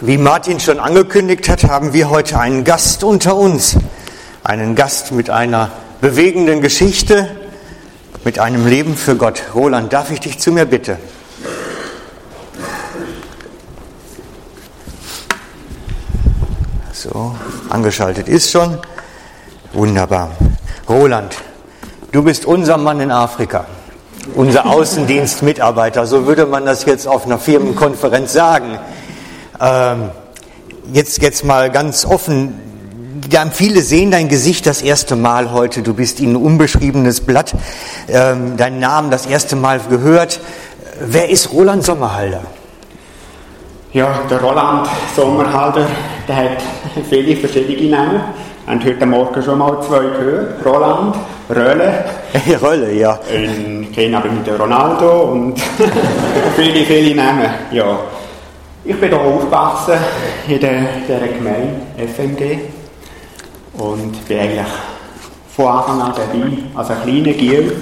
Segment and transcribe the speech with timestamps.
[0.00, 3.76] Wie Martin schon angekündigt hat, haben wir heute einen Gast unter uns.
[4.44, 7.28] Einen Gast mit einer bewegenden Geschichte,
[8.22, 9.42] mit einem Leben für Gott.
[9.56, 10.98] Roland, darf ich dich zu mir bitte?
[16.92, 17.34] So,
[17.68, 18.78] angeschaltet ist schon.
[19.72, 20.30] Wunderbar.
[20.88, 21.34] Roland,
[22.12, 23.66] du bist unser Mann in Afrika,
[24.36, 28.78] unser Außendienstmitarbeiter, so würde man das jetzt auf einer Firmenkonferenz sagen.
[29.60, 30.10] Ähm,
[30.92, 32.54] jetzt, jetzt mal ganz offen,
[33.52, 37.54] viele sehen dein Gesicht das erste Mal heute, du bist ihnen ein unbeschriebenes Blatt,
[38.08, 40.40] ähm, deinen Namen das erste Mal gehört.
[41.00, 42.42] Wer ist Roland Sommerhalder?
[43.92, 45.86] Ja, der Roland Sommerhalder,
[46.28, 46.62] der hat
[47.08, 48.20] viele verschiedene Namen.
[48.66, 50.64] Haben heute Morgen schon mal zwei gehört.
[50.64, 51.16] Roland,
[51.48, 52.04] Rölle.
[52.62, 53.18] Rölle, ja.
[53.32, 55.58] Ich kenne aber mit Ronaldo und
[56.56, 57.98] viele, viele Namen, ja.
[58.88, 59.98] Ich bin hier aufgewachsen
[60.48, 62.58] in der, der Gemeinde FMG
[63.76, 64.66] und bin eigentlich
[65.54, 67.76] von Anfang an dabei, als ein kleiner Giel.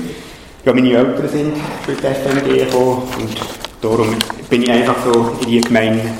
[0.65, 1.53] Ja, meine Eltern sind
[1.85, 3.37] für die FMG gekommen und
[3.81, 4.17] darum
[4.51, 6.11] bin ich einfach so in die Gemeinde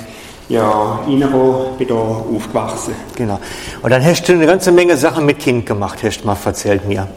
[0.47, 2.95] ja, reingekommen, bin hier aufgewachsen.
[3.13, 3.41] Genau.
[3.81, 6.87] Und dann hast du eine ganze Menge Sachen mit Kind gemacht, hast du mal erzählt
[6.87, 7.09] mir.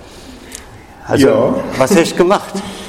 [1.07, 1.55] Also, ja.
[1.79, 2.53] was hast du gemacht?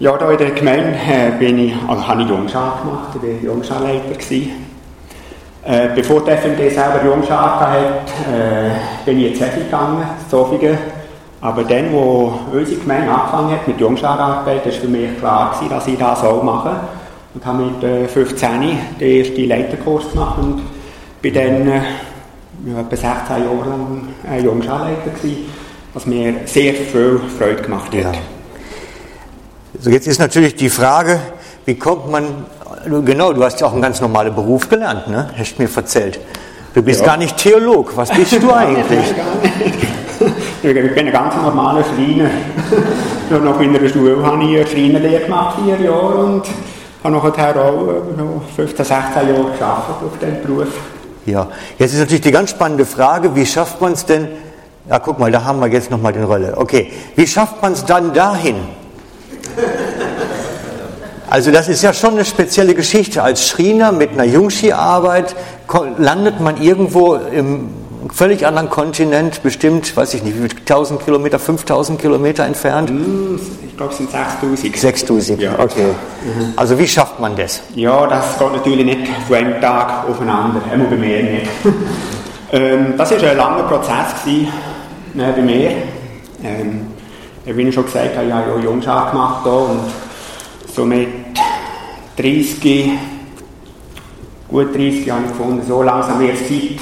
[0.00, 3.52] Ja, da in der Gemeinde äh, bin ich, also habe ich Jungschar gemacht, ich war
[3.52, 4.14] Jungscharleiter.
[5.64, 7.78] Äh, bevor die FMD selber Jungschar hatte,
[8.32, 8.70] äh,
[9.04, 10.78] bin ich in Zeffel gegangen, Zofingen.
[11.40, 15.88] Aber dann, wo unsere Gemeinde angefangen hat mit Jungschararbeit, war für mich klar, gewesen, dass
[15.88, 16.76] ich das auch mache.
[17.34, 18.50] Und habe mit äh, 15
[19.00, 20.62] den ersten Leiterkurs gemacht und
[21.20, 25.10] bin dann äh, etwa 16 Jahre lang äh, Jungscharleiter
[25.92, 28.14] was mir sehr viel Freude gemacht hat.
[28.14, 28.37] Ja.
[29.80, 31.20] So, jetzt ist natürlich die Frage,
[31.64, 32.46] wie kommt man,
[33.04, 35.30] genau, du hast ja auch einen ganz normalen Beruf gelernt, ne?
[35.38, 36.18] hast du mir erzählt.
[36.74, 37.06] Du bist ja.
[37.06, 39.14] gar nicht Theolog, was bist du eigentlich?
[40.62, 42.28] ich bin ein ganz normaler Schreiner.
[43.40, 46.42] noch in der Schule habe ich eine Schreinerlehre gemacht, vier Jahre, und
[47.04, 50.68] habe nachher auch 15, 16 Jahre gearbeitet auf diesem Beruf.
[51.24, 51.46] Ja,
[51.78, 54.26] jetzt ist natürlich die ganz spannende Frage, wie schafft man es denn,
[54.90, 56.54] ja guck mal, da haben wir jetzt nochmal den Rolle.
[56.56, 58.56] Okay, wie schafft man es dann dahin,
[61.30, 63.22] also das ist ja schon eine spezielle Geschichte.
[63.22, 65.36] Als Schriener mit einer Jungski-Arbeit
[65.98, 67.68] landet man irgendwo im
[68.12, 72.90] völlig anderen Kontinent, bestimmt, weiß ich nicht, wie 1000 Kilometer, 5000 Kilometer entfernt?
[72.90, 74.76] Hm, ich glaube, es sind 6000.
[74.76, 75.58] 6000, ja.
[75.58, 75.82] okay.
[76.22, 76.52] Mhm.
[76.56, 77.62] Also wie schafft man das?
[77.74, 81.46] Ja, das geht natürlich nicht von einem Tag aufeinander, einmal bei mir nicht.
[82.52, 84.48] ähm, das war ein langer Prozess gewesen,
[85.16, 85.70] äh, bei mir.
[86.42, 86.86] Ähm,
[87.56, 89.80] wie ich schon gesagt ich habe ja Jungschar gemacht hier und
[90.74, 91.08] so mit
[92.16, 92.90] 30,
[94.48, 96.80] gut 30 habe ich gefunden, so langsam erst Zeit,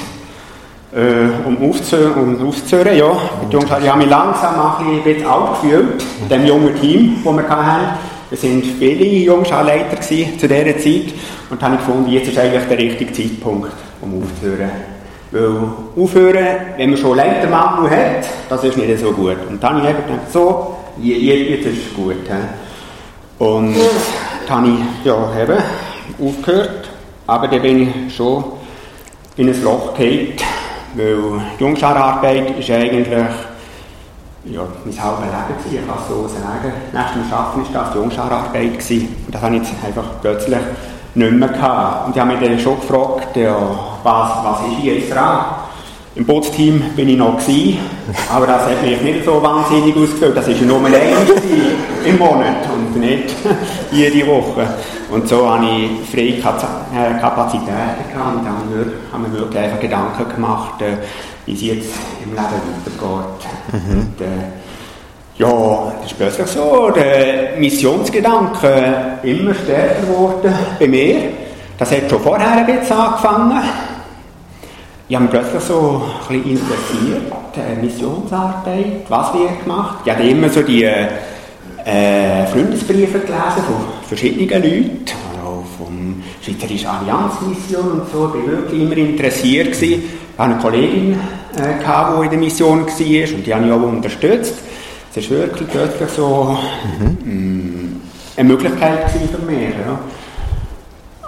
[0.94, 2.36] äh, um aufzuhören.
[2.36, 3.12] Um aufzuhören ja.
[3.50, 7.98] Ich habe mich langsam ein bisschen alt gefühlt, in dem jungen Team, das wir hatten.
[8.30, 11.14] Es waren viele Jungscharleiter zu dieser Zeit
[11.50, 14.95] und habe ich gefunden, jetzt ist eigentlich der richtige Zeitpunkt, um aufzuhören.
[15.32, 15.50] Weil
[15.96, 19.36] aufhören, wenn man schon Leitermangel hat, das ist nicht so gut.
[19.48, 22.14] Und dann habe ich gedacht, so, jetzt ist es gut.
[22.26, 23.44] He.
[23.44, 23.76] Und
[24.46, 25.58] dann habe ich ja, eben
[26.18, 26.88] aufgehört,
[27.26, 28.44] aber dann bin ich schon
[29.36, 30.36] in ein Loch gefallen,
[30.94, 31.18] weil
[31.58, 33.08] Jungschararbeit ist eigentlich
[34.48, 36.72] ja, mein halbes Leben gewesen, ich kann es so sagen.
[36.92, 38.90] Nach dem Arbeiten war das die Jungschararbeit.
[39.26, 40.60] Und das habe ich jetzt einfach plötzlich
[41.14, 42.06] nicht mehr gehabt.
[42.06, 43.56] Und ich habe mich dann schon gefragt, ja,
[44.06, 45.44] was, was ist jetzt dran?
[46.14, 47.78] Im Bootsteam bin ich noch gewesen,
[48.32, 50.34] aber das hat mich nicht so wahnsinnig ausgefüllt.
[50.34, 50.94] Das war nur ein
[52.06, 53.34] im Monat und nicht
[53.92, 54.66] jede Woche.
[55.10, 57.68] Und so habe ich freie äh, Kapazitäten
[58.10, 58.48] gehabt und
[59.12, 60.96] habe mir wirklich einfach Gedanken gemacht, äh,
[61.44, 63.48] wie es jetzt im Leben weitergeht.
[63.72, 63.98] Mhm.
[63.98, 64.46] Und, äh,
[65.38, 71.16] ja, das ist plötzlich so, der Missionsgedanke immer stärker geworden bei mir.
[71.76, 73.62] Das hat schon vorher ein bisschen angefangen.
[75.08, 79.98] Ich habe mich plötzlich so ein bisschen interessiert, äh, Missionsarbeit, was wird gemacht.
[80.04, 83.76] Ich habe immer so die äh, Freundesbriefe gelesen von
[84.08, 85.04] verschiedenen Leuten,
[85.38, 88.34] also vom Schweizerischen Allianzmission und so.
[88.34, 89.72] Ich war wirklich immer interessiert.
[89.72, 90.02] Gewesen.
[90.02, 93.82] Ich hatte eine Kollegin, äh, die in der Mission war und die habe ich auch
[93.82, 94.54] unterstützt.
[95.12, 96.58] Es ist wirklich plötzlich so
[96.98, 97.32] mhm.
[97.32, 98.00] Mm,
[98.36, 99.68] eine Möglichkeit für mich.
[99.68, 100.00] Ja.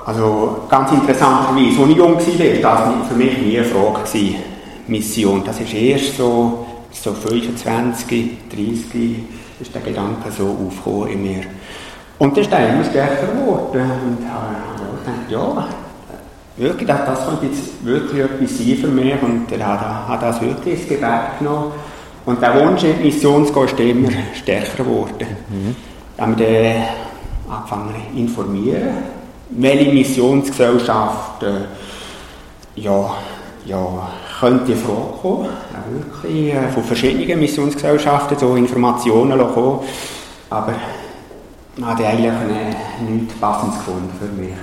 [0.08, 4.04] Also ganz interessanterweise, als ich jung war, war das für mich nie eine Frage.
[4.04, 4.36] Gewesen.
[4.86, 9.16] Mission, das ist erst so, so 25, 30,
[9.60, 11.42] ist der Gedanke so aufgekommen in mir.
[12.18, 13.82] Und das ist dann immer stärker geworden.
[13.82, 14.48] Und äh,
[14.96, 15.68] ich dachte, ja,
[16.56, 20.40] wirklich, das, das könnte jetzt wirklich etwas sein für mich und er hat, hat das
[20.40, 21.72] wirklich ins Gebet genommen.
[22.24, 25.26] Und der Wunsch in die Mission zu gehen, ist immer stärker geworden.
[25.50, 25.76] Mhm.
[26.16, 29.17] Da haben wir dann angefangen zu informieren,
[29.50, 33.10] welche Missionsgesellschaft äh, ja,
[33.64, 34.08] ja,
[34.40, 35.46] könnte in Frage kommen.
[35.46, 39.80] Ja, wirklich, äh, von verschiedenen Missionsgesellschaften so Informationen kommen.
[40.50, 40.74] Aber
[41.76, 42.32] ich habe eigentlich
[43.08, 44.54] nichts Passendes gefunden für mich.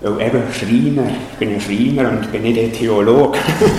[0.00, 3.38] Weil eben Schreiner, ich bin ein Schreiner und bin nicht ein Theologe.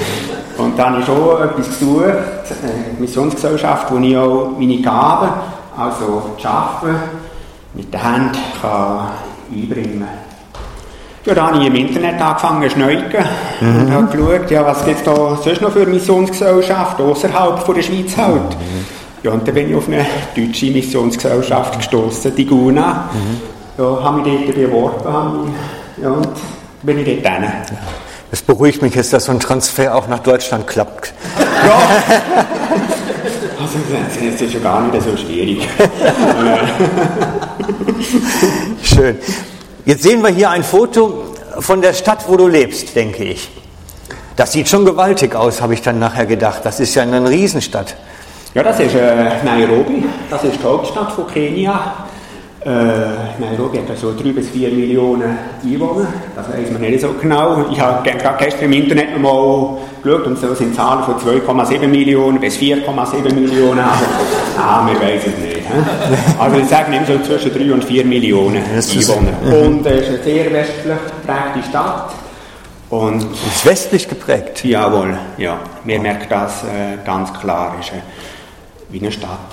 [0.57, 5.29] und dann habe ich schon etwas gesucht, eine Missionsgesellschaft, wo ich auch meine Gaben,
[5.75, 6.95] also das Arbeiten,
[7.73, 9.09] mit der Hand kann
[9.51, 10.22] einbringen kann.
[11.25, 13.23] Ja, dann habe ich im Internet angefangen zu schneuken
[13.61, 13.81] mhm.
[13.81, 18.17] und habe geschaut, ja, was gibt es da sonst noch für Missionsgesellschaften, außerhalb der Schweiz
[18.17, 18.49] halt.
[18.49, 18.85] Mhm.
[19.23, 20.05] Ja, und dann bin ich auf eine
[20.35, 23.09] deutsche Missionsgesellschaft gestoßen, die GUNA.
[23.13, 23.41] Mhm.
[23.81, 25.55] Ja, habe mich dort beworben
[26.01, 26.27] ja, und
[26.81, 27.51] bin ich dort hin.
[28.29, 31.13] Das beruhigt mich jetzt, dass so ein Transfer auch nach Deutschland klappt.
[31.65, 31.81] Ja.
[33.63, 35.67] Also, das ist ja gar nicht so schwierig.
[38.83, 39.17] Schön.
[39.85, 41.25] Jetzt sehen wir hier ein Foto
[41.59, 43.49] von der Stadt, wo du lebst, denke ich.
[44.35, 46.61] Das sieht schon gewaltig aus, habe ich dann nachher gedacht.
[46.63, 47.95] Das ist ja eine Riesenstadt.
[48.53, 50.05] Ja, das ist äh, Nairobi.
[50.29, 52.07] Das ist die Hauptstadt von Kenia.
[52.65, 57.65] Äh, Nairobi hat so 3 bis 4 Millionen Einwohner, das weiß man nicht so genau.
[57.69, 62.39] Ich habe gerade gestern im Internet mal geschaut und so sind Zahlen von 2,7 Millionen
[62.39, 64.05] bis 4,7 Millionen, aber
[64.57, 65.57] ah, wir wissen es nicht.
[65.57, 66.39] He?
[66.39, 69.65] Also ich sage immer so zwischen 3 und 4 Millionen Einwohner.
[69.65, 72.13] Und es ist eine sehr westlich geprägte Stadt.
[72.89, 74.63] Und ist westlich geprägt?
[74.63, 75.59] Jawohl, ja.
[75.83, 77.75] Wir merken das äh, ganz klar.
[77.81, 77.99] Es ist äh,
[78.89, 79.49] wie eine Stadt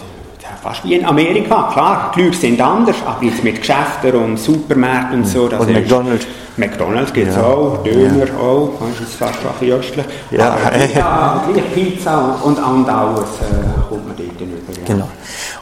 [0.62, 1.70] fast wie in Amerika.
[1.72, 5.48] Klar, die Leute sind anders, aber jetzt mit Geschäften und Supermärkten und so.
[5.48, 6.26] Das und McDonalds.
[6.56, 7.42] McDonalds gibt es ja.
[7.42, 8.34] auch, Döner ja.
[8.34, 10.04] auch, das ist fast ein bisschen.
[10.30, 11.42] Ja, aber Pizza,
[11.74, 14.40] Pizza und, alles äh, kommt man dort.
[14.40, 14.94] Ja.
[14.94, 15.08] Genau.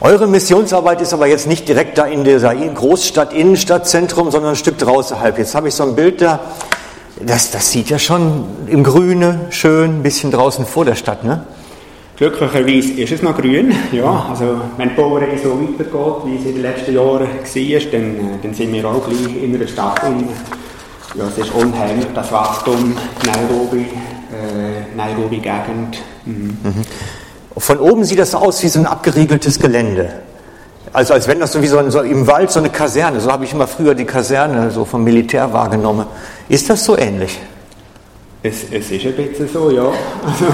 [0.00, 4.78] Eure Missionsarbeit ist aber jetzt nicht direkt da in dieser Großstadt, Innenstadtzentrum, sondern ein Stück
[4.78, 5.16] draußen.
[5.36, 6.40] Jetzt habe ich so ein Bild da,
[7.20, 11.44] das, das sieht ja schon im Grüne schön, ein bisschen draußen vor der Stadt, ne?
[12.18, 13.72] Glücklicherweise ist es noch grün.
[13.92, 18.16] Ja, also wenn die Bauerei so weitergeht, wie es in den letzten Jahren war, dann,
[18.16, 20.02] äh, dann sind wir auch gleich in einer Stadt.
[21.14, 26.02] Ja, es ist unheimlich, das Wachstum, Nairobi, äh, Nairobi-Gegend.
[26.26, 26.58] Mhm.
[26.64, 26.82] Mhm.
[27.56, 30.12] Von oben sieht das aus wie so ein abgeriegeltes Gelände.
[30.92, 33.30] Also als wenn das so wie so, ein, so im Wald so eine Kaserne, so
[33.30, 36.06] habe ich immer früher die Kaserne so vom Militär wahrgenommen.
[36.48, 37.38] Ist das so ähnlich?
[38.42, 39.82] Es, es ist ein bisschen so, ja.
[40.26, 40.46] Also,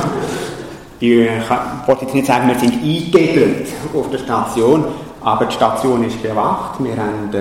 [1.12, 4.84] ich wollte jetzt nicht sagen, wir sind eingegelt auf der Station,
[5.20, 6.82] aber die Station ist bewacht.
[6.82, 7.32] Wir haben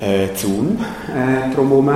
[0.00, 1.90] äh, äh, Zaun äh, drumherum,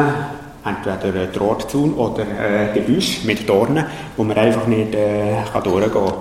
[0.65, 3.85] entweder ein Drahtzaun oder äh, Gebüsch mit Dornen,
[4.17, 6.13] wo man einfach nicht äh, kann durchgehen kann.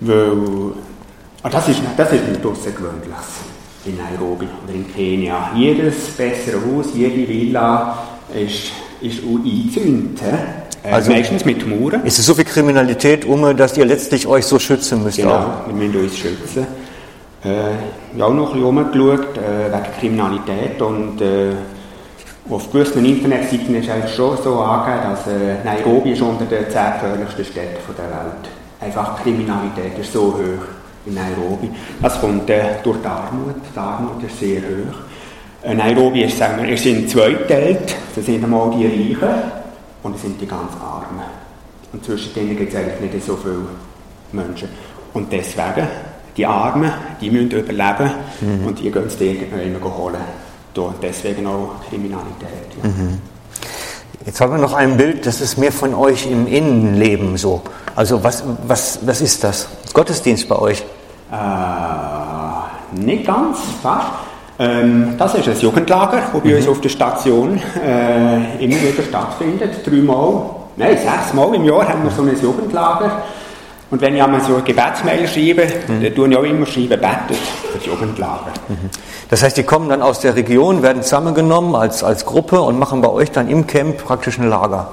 [0.00, 0.72] Weil,
[1.42, 3.14] ah, das, ist, das ist außergewöhnlich
[3.86, 5.50] in Nairobi oder in Kenia.
[5.54, 7.98] Jedes bessere Haus, jede Villa
[8.34, 10.22] ist, ist eingezäunt.
[10.22, 12.04] Äh, also meistens mit Mauern.
[12.04, 15.16] Ist es so viel Kriminalität um, dass ihr letztlich euch so schützen müsst?
[15.16, 15.66] Genau, auch?
[15.66, 16.66] wir müssen uns schützen.
[17.44, 17.48] Äh,
[18.14, 21.52] ich habe auch noch ein bisschen umgeschaut äh, wegen Kriminalität und äh,
[22.50, 26.70] auf gewissen Internetseiten ist es schon so angegeben, dass äh, Nairobi ist unter den 10
[26.70, 28.48] gefährlichsten Städten der Welt.
[28.80, 30.66] Einfach Kriminalität ist so hoch
[31.06, 31.70] in Nairobi.
[32.02, 33.56] Das kommt äh, durch die Armut.
[33.74, 34.98] Die Armut ist sehr hoch.
[35.62, 37.94] Äh, Nairobi ist, sagen wir, ist in zwei geteilt.
[38.14, 39.63] Das sind einmal die Reichen
[40.04, 41.24] und es sind die ganz Armen.
[41.92, 43.66] Und zwischen denen gibt es eigentlich nicht so viele
[44.32, 44.68] Menschen.
[45.12, 45.88] Und deswegen,
[46.36, 48.66] die Armen, die müssen überleben mhm.
[48.66, 50.16] und die gehen es irgendwann holen.
[50.76, 52.68] Und deswegen auch Kriminalität.
[52.82, 52.88] Ja.
[52.88, 53.20] Mhm.
[54.26, 57.62] Jetzt haben wir noch ein Bild, das ist mehr von euch im Innenleben so.
[57.94, 59.68] Also was, was, was ist das?
[59.92, 60.84] Gottesdienst bei euch?
[61.30, 64.08] Äh, nicht ganz, fast.
[64.58, 66.56] Ähm, das ist ein Jugendlager, das bei mhm.
[66.56, 69.84] uns auf der Station äh, immer wieder stattfindet.
[69.84, 70.42] Dreimal,
[70.76, 73.22] nein, sechsmal im Jahr haben wir so ein Jugendlager.
[73.90, 76.02] Und wenn ich einmal so eine Gebetsmail schreibe, mhm.
[76.02, 78.52] dann tue ich auch immer schreiben, betet für das Jugendlager.
[78.68, 78.90] Mhm.
[79.28, 83.00] Das heißt, die kommen dann aus der Region, werden zusammengenommen als, als Gruppe und machen
[83.00, 84.88] bei euch dann im Camp praktisch ein Lager?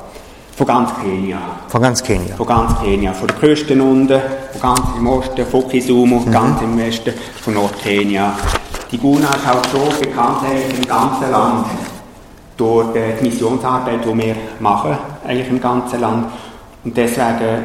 [0.55, 1.37] Von ganz Kenia.
[1.67, 2.35] Von ganz Kenia?
[2.35, 3.13] Von ganz Kenia.
[3.13, 6.31] Von der Küste unten, von ganz im Osten, von Kisumu, mhm.
[6.31, 8.33] ganz im Westen, von Nordkenia.
[8.91, 10.39] Die Guna ist halt so bekannt
[10.77, 11.65] im ganzen Land
[12.57, 16.25] durch die Missionsarbeit, die wir machen, eigentlich im ganzen Land.
[16.83, 17.63] Und deswegen,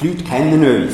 [0.00, 0.92] die Leute kennen uns.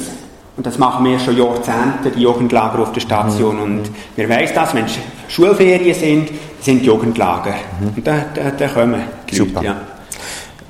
[0.56, 3.56] Und das machen wir schon Jahrzehnte, die Jugendlager auf der Station.
[3.56, 3.62] Mhm.
[3.62, 4.86] Und wir wissen das, wenn
[5.28, 6.30] Schulferien sind,
[6.60, 7.54] sind Jugendlager.
[7.80, 7.94] Mhm.
[7.96, 9.54] Und da, da, da kommen die Super.
[9.54, 9.76] Leute, ja.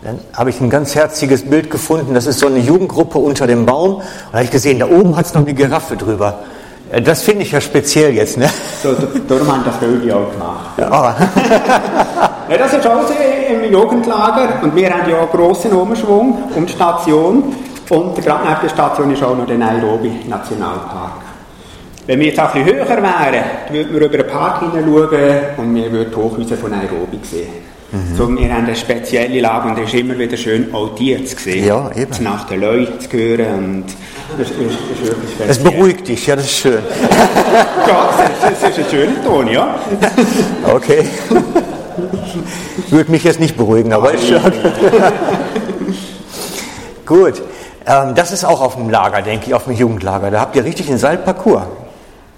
[0.04, 2.14] Dann habe ich ein ganz herziges Bild gefunden.
[2.14, 3.96] Das ist so eine Jugendgruppe unter dem Baum.
[3.96, 6.40] Und da habe ich gesehen, da oben hat es noch eine Giraffe drüber.
[6.92, 8.48] Äh, das finde ich ja speziell jetzt, ne?
[8.82, 8.94] So,
[9.28, 10.78] darum haben das Vögel auch gemacht.
[10.78, 11.16] Ja.
[12.48, 13.14] ja, das ist also
[13.48, 17.56] im Jugendlager und wir haben ja einen grossen Umschwung um die Station.
[17.88, 21.21] Und gerade neben der Station ist auch noch der Nairobi Nationalpark.
[22.06, 25.74] Wenn wir jetzt auch ein bisschen höher wären, würden wir über den Park hineinschauen und
[25.74, 27.72] wir würden Hochhäuser von Nairobi sehen.
[27.92, 28.16] Mhm.
[28.16, 31.36] So, wir haben eine spezielle Lage und es ist immer wieder schön, auch die zu
[31.36, 31.64] sehen.
[31.64, 32.10] Ja, eben.
[32.24, 33.84] Nach den Leuten zu hören und
[34.36, 35.48] das ist, ist wirklich.
[35.48, 36.82] Es beruhigt dich, ja, das ist schön.
[37.86, 39.78] ja, das ist, ein schöner Ton, ja.
[40.74, 41.04] okay.
[42.88, 44.40] Würde mich jetzt nicht beruhigen, aber ist schon.
[47.06, 47.42] Gut.
[47.86, 50.30] Ähm, das ist auch auf dem Lager, denke ich, auf dem Jugendlager.
[50.30, 51.66] Da habt ihr richtig einen Seilparcours.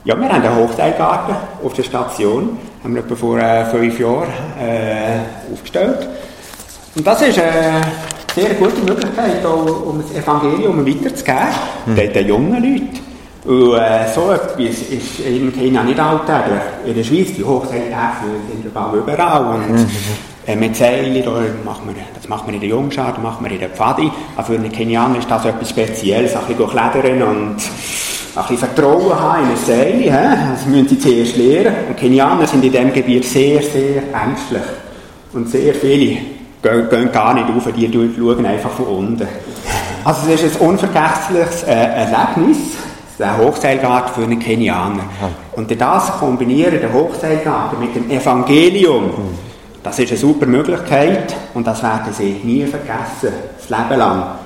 [0.04, 1.34] Ja, wir haben einen Hochseilgarten
[1.64, 4.28] auf der Station haben wir etwa vor äh, fünf Jahren
[4.60, 6.06] äh, aufgestellt.
[6.94, 7.80] Und das ist eine
[8.34, 11.48] sehr gute Möglichkeit, auch, um das Evangelium weiterzugeben,
[11.86, 11.96] mhm.
[11.96, 13.00] den, den jungen Leuten.
[13.46, 14.58] Und äh, so etwas
[14.90, 16.60] ist in Kenia nicht alltäglich.
[16.84, 19.46] In der Schweiz, die Hochzeittage sind überall.
[19.54, 19.86] Und mhm.
[20.46, 21.14] Äh, mit Seilen,
[21.64, 24.10] machen wir, das machen wir in der Jungschau, das machen wir in der Pfadi.
[24.36, 27.56] Aber für einen Kenianer ist das etwas Spezielles, ein bisschen durchledern und
[28.36, 30.50] ein bisschen Vertrauen haben in ein Seil.
[30.52, 31.74] Das müssen sie zuerst lernen.
[31.88, 34.62] Und Kenianer sind in diesem Gebiet sehr, sehr ängstlich.
[35.32, 36.18] Und sehr viele
[36.62, 39.28] gehen, gehen gar nicht auf, die schauen einfach von unten.
[40.04, 42.58] Also es ist ein unvergessliches äh, Erlebnis,
[43.18, 45.04] der Hochseilgarten für einen Kenianer.
[45.52, 49.10] Und das kombinieren, der Hochseilgarten mit dem Evangelium,
[49.84, 54.38] das ist eine super Möglichkeit und das werden sie nie vergessen, das Leben lang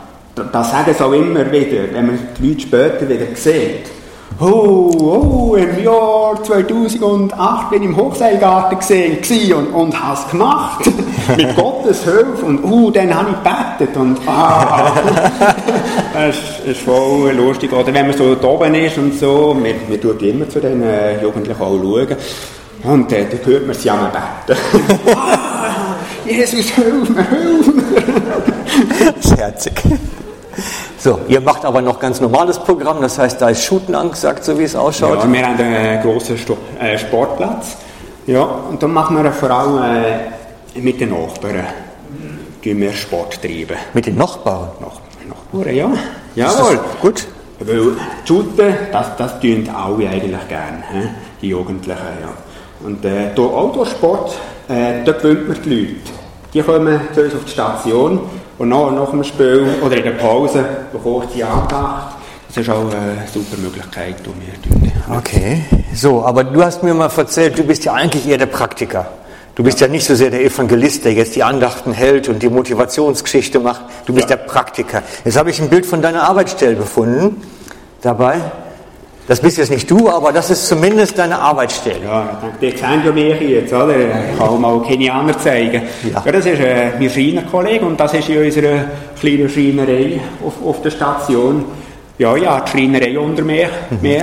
[0.52, 3.90] das sagen sie auch immer wieder, wenn man die Leute später wieder sieht.
[4.40, 10.84] Oh, oh, im Jahr 2008 bin ich im Hochseilgarten gesehen und, und habe es gemacht.
[11.36, 12.44] Mit Gottes Hilfe.
[12.44, 13.96] Und uh, dann habe ich gebetet.
[13.96, 14.92] Und ah,
[16.14, 17.72] das ist, ist voll lustig.
[17.72, 20.82] Oder wenn man so da oben ist und so, man, man tut immer zu den
[20.82, 22.16] äh, Jugendlichen auch schauen.
[22.84, 24.58] Und äh, dann hört man sie auch beten.
[25.14, 28.02] ah, Jesus, hilf mir, hilf mir.
[29.14, 29.82] Das ist herzig.
[30.98, 34.58] So, ihr macht aber noch ganz normales Programm, das heißt, da ist Shooten angesagt, so
[34.58, 35.18] wie es ausschaut.
[35.22, 36.36] Ja, wir haben einen großen
[36.80, 37.76] äh, Sportplatz.
[38.26, 41.64] Ja, und dann machen wir vor allem äh, mit den Nachbarn
[42.62, 43.76] tun wir Sport treiben.
[43.94, 44.68] Mit den Nachbarn?
[44.80, 45.90] Nach, Nachbarn, ja.
[46.34, 46.80] Jawohl.
[47.00, 47.26] Gut.
[47.60, 50.82] Weil Shooten, das, das tun alle eigentlich gerne,
[51.42, 52.02] die Jugendlichen.
[52.20, 52.28] Ja.
[52.84, 54.34] Und äh, durch Autosport,
[54.68, 55.94] äh, da gewöhnt man die Leute.
[56.54, 58.20] Die kommen zu uns auf die Station
[58.58, 62.16] und nach, nach dem Spiel oder in der Pause bekommst du Andacht.
[62.48, 64.92] Das ist auch eine super Möglichkeit, die wir tun.
[65.18, 69.06] Okay, so, aber du hast mir mal erzählt, du bist ja eigentlich eher der Praktiker.
[69.54, 69.86] Du bist ja.
[69.86, 73.82] ja nicht so sehr der Evangelist, der jetzt die Andachten hält und die Motivationsgeschichte macht.
[74.06, 74.36] Du bist ja.
[74.36, 75.02] der Praktiker.
[75.24, 77.42] Jetzt habe ich ein Bild von deiner Arbeitsstelle gefunden
[78.00, 78.40] dabei.
[79.28, 82.02] Das bist jetzt nicht du, aber das ist zumindest deine Arbeitsstelle.
[82.02, 83.94] Ja, die sehen ja mich jetzt, oder?
[83.94, 85.82] Ich kann mal Kenianer zeigen.
[86.10, 86.22] Ja.
[86.24, 88.84] ja das ist äh, mein Schreinerkollege und das ist in unserer
[89.20, 91.66] kleinen Schreinerei auf, auf der Station.
[92.16, 93.68] Ja, ja, die Schreinerei unter mir.
[93.90, 94.16] Mhm.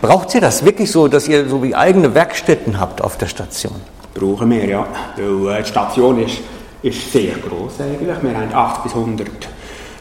[0.00, 3.74] Braucht ihr das wirklich so, dass ihr so wie eigene Werkstätten habt auf der Station?
[4.14, 4.86] Brauchen wir, ja.
[5.16, 6.38] Weil äh, die Station ist,
[6.82, 8.22] ist sehr groß eigentlich.
[8.22, 9.28] Wir haben 80 bis 100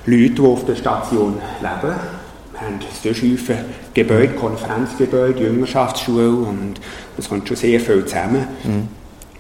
[0.06, 2.21] Leute, die auf der Station leben
[2.62, 6.76] haben sonst viele Gebäude, Konferenzgebäude, Jüngerschaftsschule und
[7.18, 8.48] das kommt schon sehr viel zusammen.
[8.64, 8.88] Mhm.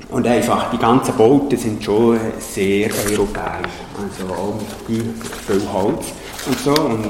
[0.09, 4.55] Und einfach, die ganzen Bauten sind schon sehr europäisch, also auch
[4.89, 5.07] mit
[5.47, 6.05] viel Holz
[6.47, 6.73] und so.
[6.73, 7.07] Und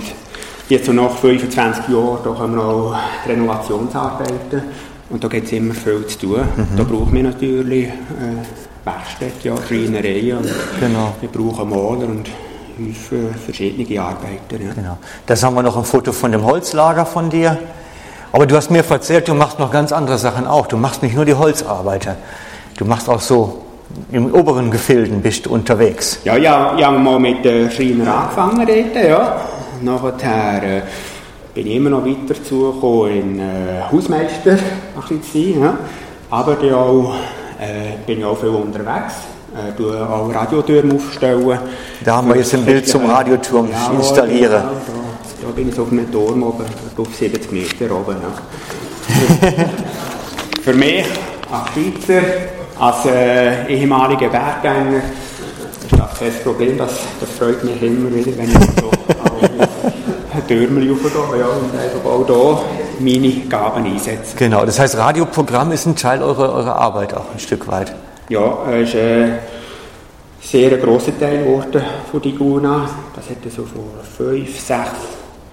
[0.70, 2.96] jetzt so nach 25 Jahren, da haben wir auch
[3.27, 4.62] Renovationsarbeiten
[5.10, 6.41] und da gibt es immer viel zu tun.
[6.56, 6.77] Mhm.
[6.77, 10.50] Da brauchen wir natürlich äh, Werkstätten, ja, Schreinereien und
[10.80, 11.15] genau.
[11.20, 12.30] wir brauchen Maler und
[12.94, 14.66] für verschiedene Arbeiten.
[14.66, 14.74] Ja.
[14.74, 14.98] Genau.
[15.25, 17.58] Das haben wir noch ein Foto von dem Holzlager von dir.
[18.32, 20.68] Aber du hast mir erzählt, du machst noch ganz andere Sachen auch.
[20.68, 22.16] Du machst nicht nur die Holzarbeiter.
[22.78, 23.63] Du machst auch so
[24.12, 26.20] im oberen Gefilden bist du unterwegs.
[26.24, 29.42] Ja, ja, ich habe mal mit der Schreiner angefangen dort, ja.
[29.82, 30.82] Nachher äh,
[31.54, 35.78] bin ich immer noch weiter zugekommen in äh, Hausmeister, ein bisschen, ja.
[36.30, 37.16] Aber auch,
[37.60, 39.16] äh, bin ich auch viel unterwegs
[39.53, 41.60] äh, auch Radiotürme aufstellen.
[42.03, 44.51] Da haben wir jetzt ein Bild zum Radioturm ja, installieren.
[44.51, 46.65] Ja, da, da, bin ich auf einem Turm oben,
[46.98, 48.17] auf 70 Meter oben.
[48.22, 49.65] Ja.
[50.63, 51.05] Für mich
[51.51, 52.22] als Schweizer,
[52.79, 56.77] als äh, ehemaliger Berggänger, ist das kein Problem.
[56.77, 58.91] Das, das freut mich immer wieder, wenn ich so
[60.48, 62.63] Türme raufgehe ja, und einfach auch
[63.00, 64.38] meine Gaben einsetzen.
[64.38, 67.93] Genau, das heißt, Radioprogramm ist ein Teil eurer, eurer Arbeit auch ein Stück weit.
[68.31, 69.39] Ja, es ist ein
[70.39, 72.89] sehr grosser Teil geworden von Diguna.
[73.13, 74.89] Das hat so vor fünf, sechs,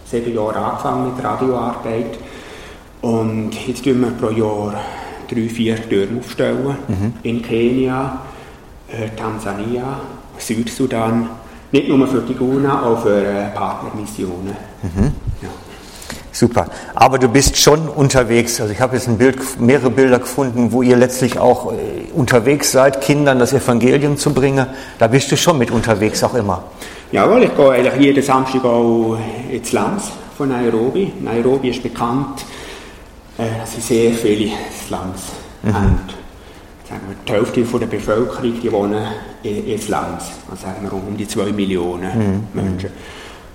[0.05, 2.21] sieben Jahren angefangen mit Radioarbeit.
[3.01, 4.81] Und jetzt tun wir pro Jahr
[5.29, 6.77] drei, vier Türme aufstellen.
[6.87, 7.15] Mhm.
[7.25, 8.21] In Kenia,
[8.87, 10.01] äh, Tansania,
[10.39, 11.31] Südsudan.
[11.73, 14.57] Nicht nur für die Guna, auch für äh, Partnermissionen.
[14.85, 15.13] Mhm.
[15.43, 15.49] Ja.
[16.39, 16.67] Super.
[16.95, 18.61] Aber du bist schon unterwegs.
[18.61, 21.77] Also ich habe jetzt ein Bild, mehrere Bilder gefunden, wo ihr letztlich auch äh,
[22.15, 24.65] unterwegs seid, Kindern das Evangelium zu bringen.
[25.01, 26.63] Da bist du schon mit unterwegs auch immer.
[27.11, 29.19] Jawohl, ich gehe eigentlich jeden Samstag auch
[29.51, 30.01] ins Land
[30.37, 31.13] von Nairobi.
[31.21, 32.45] Nairobi ist bekannt,
[33.37, 34.53] äh, dass sie sehr viele
[34.87, 35.23] Slums
[35.65, 35.75] mhm.
[35.75, 36.01] haben
[36.89, 39.05] sagen wir, die Hälfte von der Bevölkerung die wohnen
[39.43, 42.47] in Slums, also sagen wir um die zwei Millionen mhm.
[42.55, 42.91] Menschen.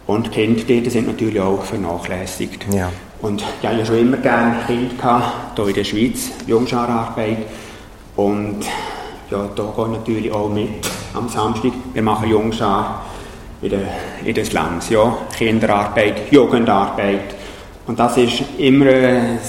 [0.05, 2.65] Und Kinder dort sind natürlich auch vernachlässigt.
[2.74, 2.91] Ja.
[3.22, 7.38] Und ja, ich habe schon immer gerne Kinder gehabt, hier in der Schweiz, Jungschararbeit.
[8.17, 8.65] Und
[9.31, 10.69] ja, da gehe ich natürlich auch mit
[11.13, 11.72] am Samstag.
[11.93, 13.05] Wir machen Jungschar
[13.62, 13.81] in den,
[14.25, 15.17] in den Slums, ja.
[15.38, 17.36] Kinderarbeit, Jugendarbeit.
[17.88, 19.39] Und das ist immer ein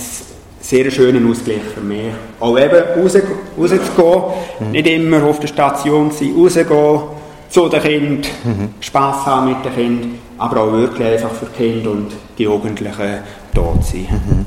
[0.61, 2.13] sehr schöner Ausgleich für mich.
[2.41, 3.17] Auch eben raus,
[3.59, 4.23] rauszugehen,
[4.61, 4.71] mhm.
[4.71, 7.03] nicht immer auf der Station sein, rausgehen,
[7.51, 8.69] zu den Kindern, mhm.
[8.81, 13.21] Spass haben mit den Kindern, aber auch wirklich einfach für Kinder und die Jugendlichen
[13.53, 14.07] dort sein.
[14.11, 14.47] Mhm.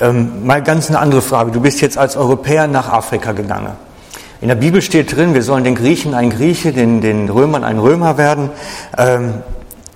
[0.00, 1.50] Ähm, mal ganz eine andere Frage.
[1.50, 3.72] Du bist jetzt als Europäer nach Afrika gegangen.
[4.40, 7.78] In der Bibel steht drin, wir sollen den Griechen ein Grieche, den, den Römern ein
[7.78, 8.50] Römer werden.
[8.98, 9.34] Ähm,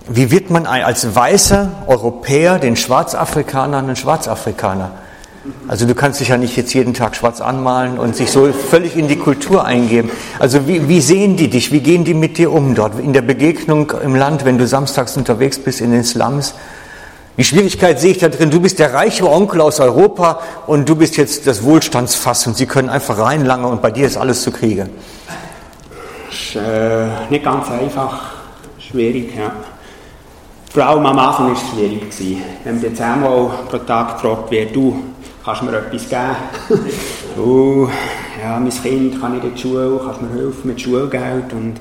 [0.09, 4.93] wie wird man als weißer Europäer den Schwarzafrikanern ein Schwarzafrikaner?
[5.69, 8.97] Also du kannst dich ja nicht jetzt jeden Tag schwarz anmalen und sich so völlig
[8.97, 10.11] in die Kultur eingeben.
[10.39, 11.73] Also wie, wie sehen die dich?
[11.73, 12.99] Wie gehen die mit dir um dort?
[12.99, 16.55] In der Begegnung im Land, wenn du samstags unterwegs bist in den Slums?
[17.39, 20.95] Die Schwierigkeit sehe ich da drin, du bist der reiche Onkel aus Europa und du
[20.95, 24.51] bist jetzt das Wohlstandsfass und sie können einfach reinlangen und bei dir ist alles zu
[24.51, 24.91] kriegen.
[26.31, 28.33] Ist, äh, nicht ganz einfach,
[28.79, 29.53] schwierig, ja.
[30.73, 32.03] Vor allem am Anfang war es schwierig.
[32.63, 35.03] Wenn man jetzt einmal pro Tag gefragt wird, du,
[35.45, 36.83] kannst du mir etwas geben?
[37.39, 37.89] oh,
[38.43, 41.53] ja, mein Kind kann nicht in die Schule, kannst du mir helfen mit Schulgeld?
[41.53, 41.75] Und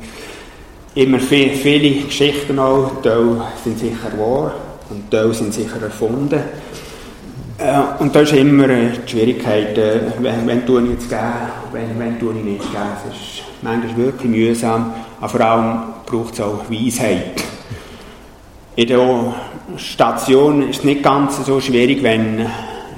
[0.95, 4.53] immer viel, viele Geschichten auch, Teile sind sicher wahr
[4.89, 6.41] und Teile sind sicher erfunden.
[7.57, 11.21] Äh, und da ist immer die Schwierigkeit, äh, wenn, wenn tue ich jetzt geben,
[11.73, 12.83] wenn, wenn tue ich nicht geben.
[13.07, 17.43] Es ist manchmal wirklich mühsam, aber vor allem braucht es auch Weisheit.
[18.75, 19.33] In der
[19.75, 22.45] Station ist es nicht ganz so schwierig, wenn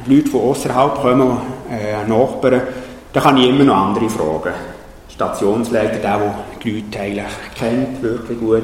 [0.05, 1.37] Leute von außerhalb kommen,
[1.69, 2.61] äh, Nachbarn,
[3.13, 4.53] dann kann ich immer noch andere fragen.
[5.09, 8.63] Stationsleiter, der, der die Leute eigentlich kennt, wirklich gut,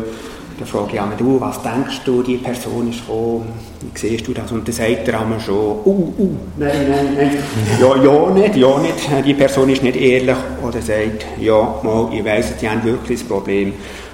[0.58, 4.34] dann frage ich einmal, du, was denkst du, die Person ist gekommen, wie siehst du
[4.34, 4.52] das?
[4.52, 7.38] Und dann sagt er einmal schon, uh, uh, nein, nein, nein,
[7.80, 10.36] ja, ja nicht, ja nicht, die Person ist nicht ehrlich.
[10.64, 13.74] Oder sagt, ja, mal, ich weiss, die haben wirklich das Problem.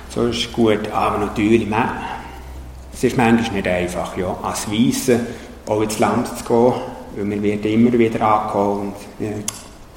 [0.09, 1.89] So ist gut, aber natürlich, man,
[2.93, 5.21] es ist manchmal nicht einfach, ja, als Weisse
[5.65, 6.73] auch ins Land zu gehen,
[7.15, 9.31] weil wir werden immer wieder angekommen und ja,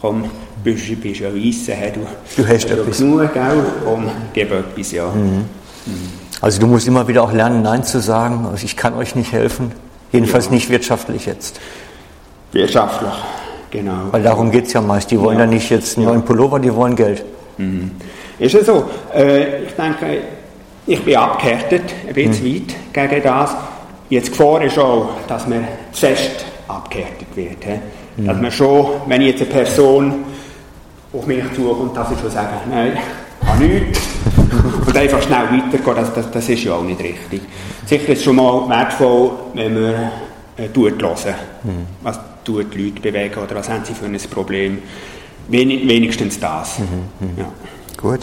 [0.00, 0.24] komm,
[0.62, 2.00] bist, bist ja Weisse, du,
[2.42, 2.98] du hast etwas.
[2.98, 5.07] genug, gell, komm, gib etwas, ja.
[5.09, 5.44] Mhm.
[5.87, 6.26] Mhm.
[6.40, 9.33] Also du musst immer wieder auch lernen, Nein zu sagen, also ich kann euch nicht
[9.33, 9.72] helfen,
[10.12, 10.52] jedenfalls ja.
[10.52, 11.61] nicht wirtschaftlich jetzt.
[12.52, 13.12] Wirtschaftlich,
[13.70, 14.09] genau.
[14.11, 16.59] Weil darum geht es ja meist, die wollen ja, ja nicht jetzt einen neuen Pullover,
[16.59, 17.24] die wollen Geld.
[17.57, 17.92] Mhm.
[18.38, 20.22] Ist ja so, äh, ich denke,
[20.87, 22.68] ich bin abgehärtet, ein bisschen mhm.
[22.94, 23.50] weit gegen das.
[24.09, 27.64] Jetzt Gefahr ist auch, dass man zu fest abgehärtet wird.
[27.64, 28.24] He?
[28.26, 30.24] Dass man schon, wenn jetzt eine Person
[31.12, 32.98] auf mich zukommt, dass ich schon sage, nein,
[33.44, 34.00] kann nichts.
[34.87, 37.42] und einfach schnell weitergehen, das, das, das, ist ja auch nicht richtig.
[37.85, 39.94] Sicher ist es schon mal wertvoll, wenn man
[40.57, 41.87] äh, tut hören, mhm.
[42.02, 44.79] was tut die Leute bewegen oder was haben sie für ein Problem.
[45.48, 46.79] Wenig, wenigstens das.
[46.79, 46.85] Mhm.
[47.20, 47.38] mhm.
[47.38, 47.52] Ja.
[47.96, 48.20] Gut.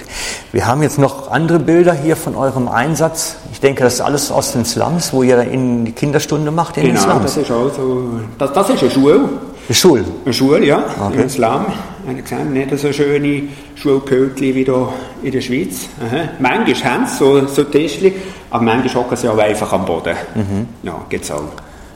[0.51, 3.37] Wir haben jetzt noch andere Bilder hier von eurem Einsatz.
[3.51, 6.83] Ich denke, das ist alles aus den Slums, wo ihr in die Kinderstunde macht in
[6.83, 7.23] genau, den Slums.
[7.23, 9.29] das ist also, das, das ist eine Schule.
[9.67, 10.03] Eine Schule?
[10.25, 11.21] Eine Schule, ja, okay.
[11.21, 11.65] in Slum.
[12.07, 13.43] Ich gesehen, nicht so schöne
[13.75, 14.89] Schulpötchen wie hier
[15.23, 15.87] in der Schweiz.
[16.05, 16.29] Aha.
[16.39, 18.13] Manchmal haben sie so, so Tischchen,
[18.51, 20.15] aber manchmal hocken sie auch einfach am Boden.
[20.35, 20.67] Mhm.
[20.83, 21.43] Ja, geht's auch.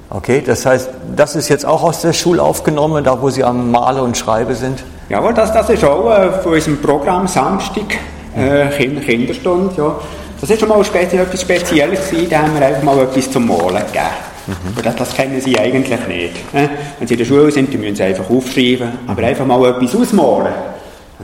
[0.09, 3.71] Okay, das heißt, das ist jetzt auch aus der Schule aufgenommen, da wo Sie am
[3.71, 4.83] Malen und Schreiben sind?
[5.09, 7.97] Ja, aber das, das ist auch äh, von unserem Programm Samstag,
[8.35, 9.73] äh, Kinderstunde.
[9.77, 9.95] Ja.
[10.39, 13.47] Das ist schon mal speziell, etwas Spezielles gewesen, da haben wir einfach mal etwas zum
[13.47, 14.05] Malen gegeben.
[14.47, 14.81] Mhm.
[14.83, 16.35] Das, das, kennen sie eigentlich nicht.
[16.53, 16.67] Äh?
[16.99, 19.95] Wenn sie in der Schule sind, die müssen sie einfach aufschreiben, aber einfach mal etwas
[19.95, 20.53] ausmalen.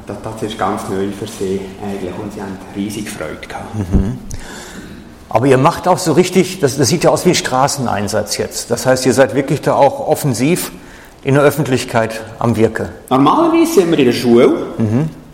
[0.08, 3.76] Das, das ist ganz neu für sie eigentlich und sie haben riesig Freude gehabt.
[3.76, 4.18] Mhm.
[5.30, 8.72] Aber ihr macht auch so richtig, das, das sieht ja aus wie ein Straßeneinsatz jetzt.
[8.72, 10.72] Das heißt, ihr seid wirklich da auch offensiv
[11.24, 12.90] in der Öffentlichkeit am Wirken.
[13.10, 14.54] Normalerweise sind wir in der Schule,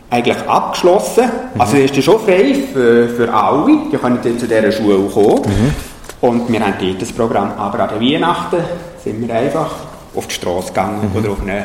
[0.09, 1.25] eigentlich abgeschlossen.
[1.57, 5.41] Also ist die schon frei für, für alle, die können dann zu dieser Schule kommen.
[6.21, 7.51] Und wir haben dort das Programm.
[7.57, 8.57] Aber an den Weihnachten
[9.03, 9.71] sind wir einfach
[10.15, 11.63] auf die Straße gegangen oder auf einen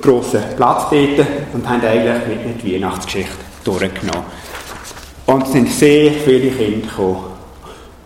[0.00, 3.32] grossen Platz dort und haben eigentlich mit, die Weihnachtsgeschichte
[3.64, 4.24] durchgenommen.
[5.26, 7.24] Und es sind sehr viele Kinder gekommen.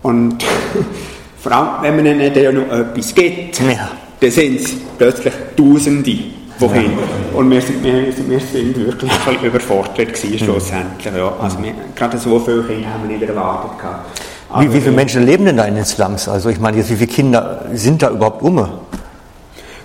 [0.03, 0.45] Und
[1.41, 3.91] vor allem, wenn man ihnen dann noch etwas gibt, Ja.
[4.21, 6.19] Dann sind es plötzlich Tausende
[6.59, 6.99] von Kindern.
[7.35, 11.15] Und wir sind, wir, wir sind wirklich ein bisschen überfordert gewesen, schlussendlich.
[11.15, 11.33] Ja.
[11.41, 13.79] Also wir, gerade so viele Kinder haben wir nicht erwartet.
[13.79, 14.21] Gehabt.
[14.49, 16.29] Wie, Aber, wie viele Menschen leben denn da in den Slums?
[16.29, 18.67] Also ich meine, jetzt, wie viele Kinder sind da überhaupt um?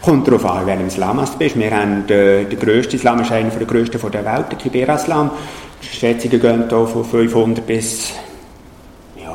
[0.02, 1.60] Kommt darauf an, in welchem Slum bist.
[1.60, 5.30] Wir haben äh, den grössten Slum, ist einer der grössten von der Welt, der Kibera-Slum.
[5.82, 8.14] Schätzungen gehen hier von 500 bis,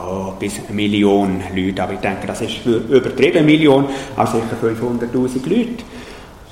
[0.07, 1.83] ja, bis eine Million Leute.
[1.83, 5.85] Aber ich denke, das ist übertrieben, eine Million, also sicher 500'000 Leute.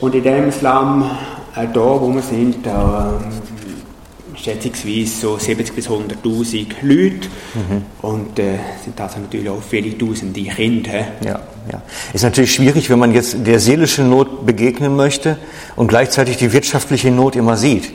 [0.00, 1.10] Und in diesem Slum,
[1.56, 3.32] äh, da wo wir sind, ähm,
[4.34, 7.28] schätzungsweise so 70 bis 100'000 Leute.
[8.02, 11.06] Und äh, sind also natürlich auch viele Tausende Kinder.
[11.24, 11.40] Ja,
[11.72, 11.82] ja.
[12.12, 15.38] Ist natürlich schwierig, wenn man jetzt der seelischen Not begegnen möchte
[15.76, 17.84] und gleichzeitig die wirtschaftliche Not immer sieht.
[17.84, 17.90] Äh,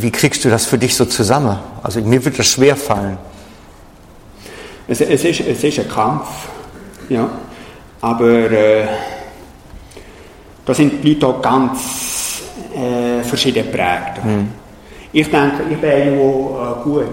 [0.00, 1.58] Wie kriegst du das für dich so zusammen?
[1.82, 3.18] Also mir wird das schwer fallen.
[4.86, 6.28] Es, es, ist, es ist ein Kampf,
[7.08, 7.28] ja.
[8.00, 8.86] aber äh,
[10.64, 12.42] da sind die Leute auch ganz
[12.74, 14.20] äh, verschieden geprägt.
[15.12, 17.06] Ich denke, ich bin der äh, gut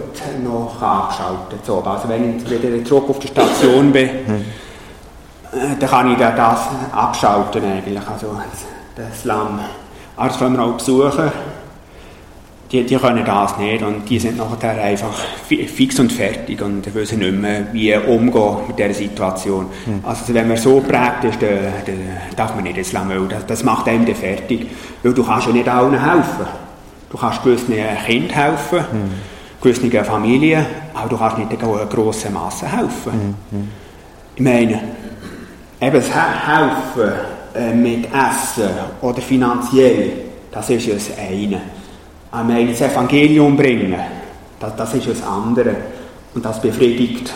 [0.44, 1.94] noch abschalten kann.
[1.94, 6.62] Also wenn ich wieder zurück auf der Station bin, äh, dann kann ich da das
[6.92, 8.36] abschalten eigentlich, also
[8.96, 9.60] das Slum.
[10.18, 11.32] Aber das können wir auch besuchen.
[12.72, 15.14] Die, die können das nicht und die sind nachher einfach
[15.46, 19.66] fi- fix und fertig und wissen nicht mehr, wie umgehen mit dieser Situation.
[20.04, 21.50] Also wenn man so prägt ist, dann,
[21.86, 21.98] dann
[22.38, 24.68] darf man nicht ins weil das, das macht einem dann fertig.
[25.04, 26.46] Weil du kannst ja nicht allen helfen.
[27.10, 27.74] Du kannst gewissen
[28.06, 28.80] Kindern helfen,
[29.62, 33.36] gewissen Familien, aber du kannst nicht einer grossen Masse helfen.
[34.38, 34.80] Ich meine,
[35.82, 37.14] eben das He- Helfen
[37.54, 38.70] äh, mit Essen
[39.02, 40.14] oder finanziell,
[40.54, 41.60] das ist ja das eine.
[42.32, 43.96] Meine, das Evangelium bringen,
[44.60, 45.76] das, das ist das andere.
[46.34, 47.34] Und das befriedigt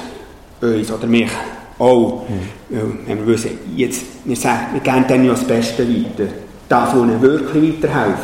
[0.62, 1.30] uns oder mich
[1.78, 2.24] auch.
[2.70, 6.32] Weil, Wenn wir wissen, jetzt, wir, sagen, wir geben dann ja das Beste weiter.
[6.70, 8.24] Das, was ihnen wirklich weiterhilft.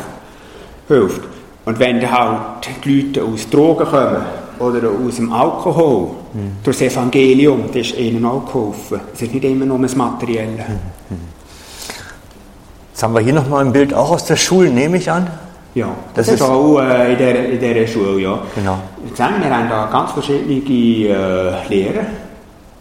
[0.87, 1.21] Hilft.
[1.65, 4.23] Und wenn dann halt die Leute aus Drogen kommen
[4.59, 6.11] oder aus dem Alkohol,
[6.63, 9.01] durch das Evangelium, das ist ihnen auch geholfen.
[9.13, 10.65] Es ist nicht immer nur das Materielle.
[12.91, 15.27] Jetzt haben wir hier nochmal ein Bild auch aus der Schule, nehme ich an.
[15.73, 18.39] Ja, Das das, ist auch äh, in, der, in dieser Schule, ja.
[18.55, 18.77] Genau.
[19.09, 22.05] Ich sage, wir haben da ganz verschiedene äh, Lehrer.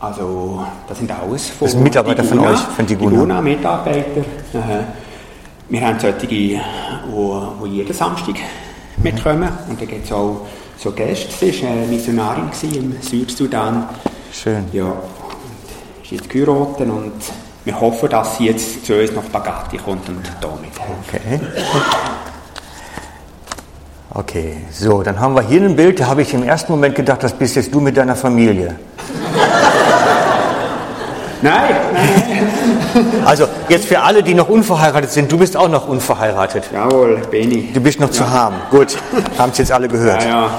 [0.00, 3.10] Also, das sind alles von Das sind Mitarbeiter von euch, von Tiguna.
[3.10, 4.22] Tiguna, Mitarbeiter.
[4.54, 4.84] Aha.
[5.68, 6.58] Wir haben solche, die,
[7.10, 8.34] wo jeden Samstag
[8.96, 9.48] mitkommen.
[9.68, 11.28] Und da gibt es auch so Gäste.
[11.52, 13.88] Sie war eine Missionarin gewesen im Südsudan.
[14.32, 14.64] Schön.
[14.72, 14.94] Ja, und
[16.02, 17.12] ist jetzt geheiratet und
[17.64, 20.80] wir hoffen, dass sie jetzt zu uns nach Bagatti kommt und da mithilft.
[21.06, 21.40] Okay.
[24.12, 27.22] Okay, so, dann haben wir hier ein Bild, da habe ich im ersten Moment gedacht,
[27.22, 28.74] das bist jetzt du mit deiner Familie.
[31.42, 33.22] Nein, nein.
[33.24, 36.64] Also jetzt für alle, die noch unverheiratet sind, du bist auch noch unverheiratet.
[36.70, 37.72] Jawohl, bin ich.
[37.72, 38.56] Du bist noch zu haben.
[38.70, 38.98] Gut,
[39.38, 40.22] haben es jetzt alle gehört.
[40.22, 40.50] Ja, ja.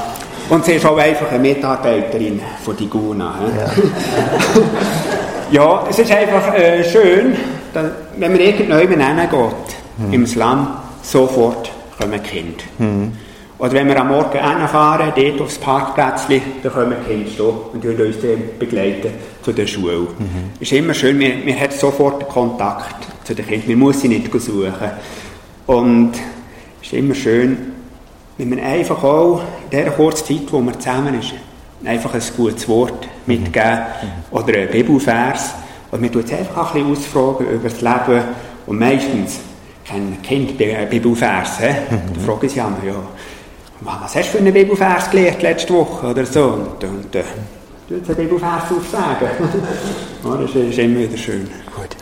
[0.49, 3.35] Und sie ist auch einfach eine Mitarbeiterin von Tiguna.
[3.39, 3.81] hä?
[5.51, 5.83] Ja.
[5.87, 7.35] es ist einfach äh, schön,
[7.75, 7.85] dass,
[8.17, 10.67] wenn man irgendjemand hingeht, im Slum,
[11.03, 12.63] sofort kommen Kinder.
[13.61, 17.83] Oder wenn wir am Morgen hinfahren, dort aufs Parkplätzchen, dann kommen die Kinder stehen und
[17.83, 19.11] die uns dann begleiten
[19.43, 20.07] zu der Schule.
[20.59, 24.07] Es ist immer schön, man, man hat sofort Kontakt zu den Kindern, man muss sie
[24.07, 24.73] nicht suchen.
[25.67, 26.13] Und
[26.81, 27.55] es ist immer schön,
[28.39, 31.33] wenn man einfach auch in dieser kurzen Zeit, wo man zusammen ist,
[31.85, 33.77] einfach ein gutes Wort mitgeben
[34.31, 35.53] oder einen Bibelvers.
[35.91, 38.23] Und man tut es einfach ein bisschen ausfragen über das Leben.
[38.65, 39.39] Und meistens
[39.85, 41.59] kennen Kinder Bi- Bibelvers.
[41.59, 41.67] he?
[42.15, 42.93] Da fragen sie einmal, ja,
[43.81, 46.45] was hast du für einen Bibelvers gelernt letzte Woche oder so?
[46.45, 47.23] Und, und äh,
[47.87, 49.27] tut einen Bibelvers aufsagen.
[50.23, 51.49] ja, das ist immer wieder schön.
[51.75, 51.97] Gut.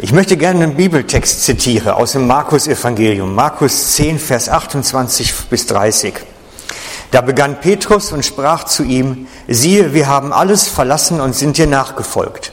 [0.00, 6.14] Ich möchte gerne einen Bibeltext zitieren aus dem Markus-Evangelium, Markus 10, Vers 28 bis 30.
[7.10, 11.66] Da begann Petrus und sprach zu ihm, siehe, wir haben alles verlassen und sind dir
[11.66, 12.52] nachgefolgt.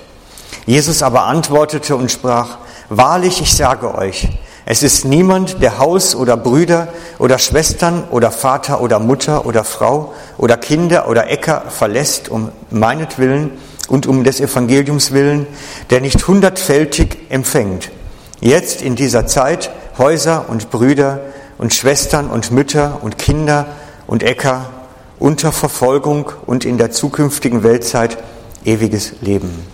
[0.66, 2.58] Jesus aber antwortete und sprach,
[2.90, 4.28] wahrlich, ich sage euch,
[4.70, 10.14] Es ist niemand, der Haus oder Brüder oder Schwestern oder Vater oder Mutter oder Frau
[10.38, 13.52] oder Kinder oder Äcker verlässt um meinetwillen
[13.88, 15.48] und um des Evangeliums willen,
[15.90, 17.92] der nicht hundertfältig empfängt.
[18.42, 21.22] Jetzt in dieser Zeit Häuser und Brüder
[21.58, 23.68] und Schwestern und Mütter und Kinder
[24.06, 24.66] und Äcker
[25.18, 28.18] unter Verfolgung und in der zukünftigen Weltzeit
[28.66, 29.66] ewiges Leben.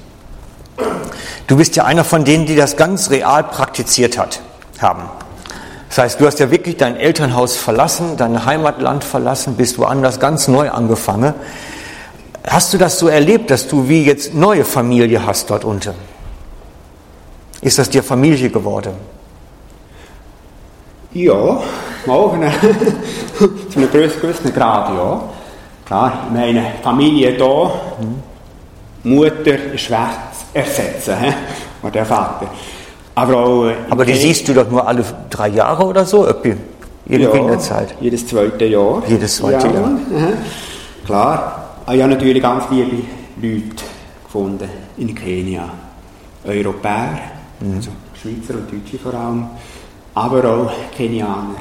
[1.48, 4.40] Du bist ja einer von denen, die das ganz real praktiziert hat
[4.84, 5.04] haben.
[5.90, 10.48] Das heißt, du hast ja wirklich dein Elternhaus verlassen, dein Heimatland verlassen, bist woanders ganz
[10.48, 11.34] neu angefangen.
[12.46, 15.94] Hast du das so erlebt, dass du wie jetzt neue Familie hast dort unten?
[17.62, 18.94] Ist das dir Familie geworden?
[21.14, 21.64] Ja, auch
[23.38, 25.22] zu einem gewissen Grad, ja.
[25.86, 27.72] Klar, meine, Familie da,
[29.04, 31.16] Mutter ist schwer zu ersetzen,
[31.82, 32.48] oder der Vater.
[33.16, 36.56] Aber, auch Aber die siehst du doch nur alle drei Jahre oder so, irgendwie,
[37.08, 37.96] ja, in der Zeit?
[38.02, 39.04] jedes zweite Jahr.
[39.08, 39.86] Jedes zweite ja, Jahr.
[39.86, 40.28] Aha.
[41.06, 43.04] Klar, ich habe natürlich ganz liebe
[43.42, 43.84] Leute
[44.24, 45.70] gefunden in Kenia.
[46.46, 47.20] Europäer,
[47.60, 47.76] mhm.
[47.76, 49.48] also Schweizer und Deutsche vor allem,
[50.14, 51.56] aber auch Kenianer.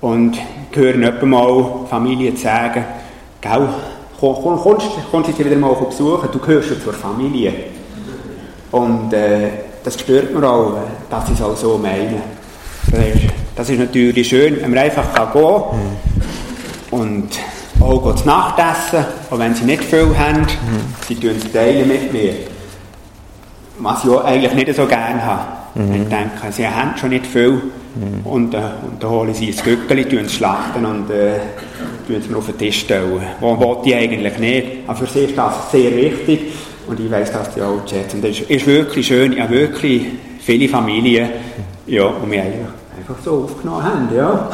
[0.00, 0.38] Und
[0.72, 2.84] hören etwa mal Familien sagen,
[3.40, 3.68] gell,
[4.20, 7.52] komm, kommst, kommst du wieder mal besuchen, du gehörst ja zur Familie.
[8.70, 9.50] Und äh,
[9.84, 10.78] das spürt man auch,
[11.10, 12.22] dass sie es auch so meinen.
[13.54, 17.28] Das ist natürlich schön, wenn man einfach kann gehen kann und
[17.80, 20.46] auch zu Nacht essen, auch wenn sie nicht viel haben,
[21.06, 22.34] sie tun es teilen mit mir.
[23.78, 25.58] Was ich auch eigentlich nicht so gerne habe.
[25.74, 25.94] Mhm.
[25.94, 28.24] Ich denke, sie haben schon nicht viel mhm.
[28.24, 31.34] und, äh, und dann holen sie ein Gückeli, tun es schlachten und äh,
[32.06, 33.22] tun es mir auf den Tisch stellen.
[33.40, 34.66] Was wollte ich eigentlich nicht.
[34.86, 36.52] Aber für sie ist das sehr wichtig.
[36.88, 38.22] Und ich weiß, dass die auch schätzen.
[38.22, 39.34] Das ist, wirklich schön.
[39.34, 40.06] Ich habe wirklich
[40.40, 41.28] viele Familien,
[41.86, 44.08] ja, die mich einfach so aufgenommen haben.
[44.14, 44.48] Ja.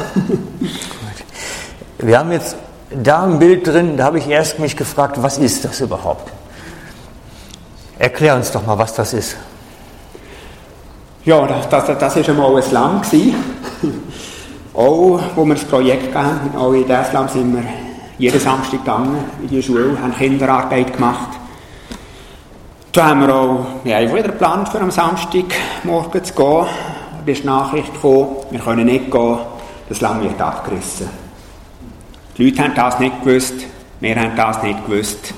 [1.99, 2.57] Wir haben jetzt
[2.91, 6.31] da ein Bild drin, da habe ich erst mich gefragt, was ist das überhaupt?
[7.97, 9.37] Erklär uns doch mal, was das ist.
[11.23, 13.01] Ja, das, das, das ist einmal ein Slum
[14.75, 17.63] auch, wo wir das Projekt hatten, auch in diesem Slum sind wir
[18.17, 21.34] jeden Samstag gegangen in die Schule, haben Kinderarbeit gemacht.
[22.95, 25.43] Da haben wir auch ja, wieder geplant, für am Samstag
[25.83, 26.65] morgen zu gehen.
[27.25, 29.37] Da ist die Nachricht gekommen, wir können nicht gehen,
[29.89, 31.09] das Lamm wird abgerissen.
[32.37, 33.53] Die Leute haben das nicht gewusst,
[33.99, 35.33] wir haben das nicht gewusst.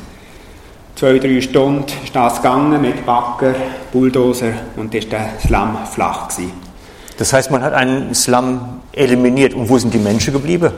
[0.93, 3.55] Zwei, drei Stunden ist das gegangen mit Bagger,
[3.91, 6.51] Bulldozer und ist der Slum flach gewesen.
[7.17, 9.55] Das heißt, man hat einen Slum eliminiert.
[9.55, 10.73] Und wo sind die Menschen geblieben?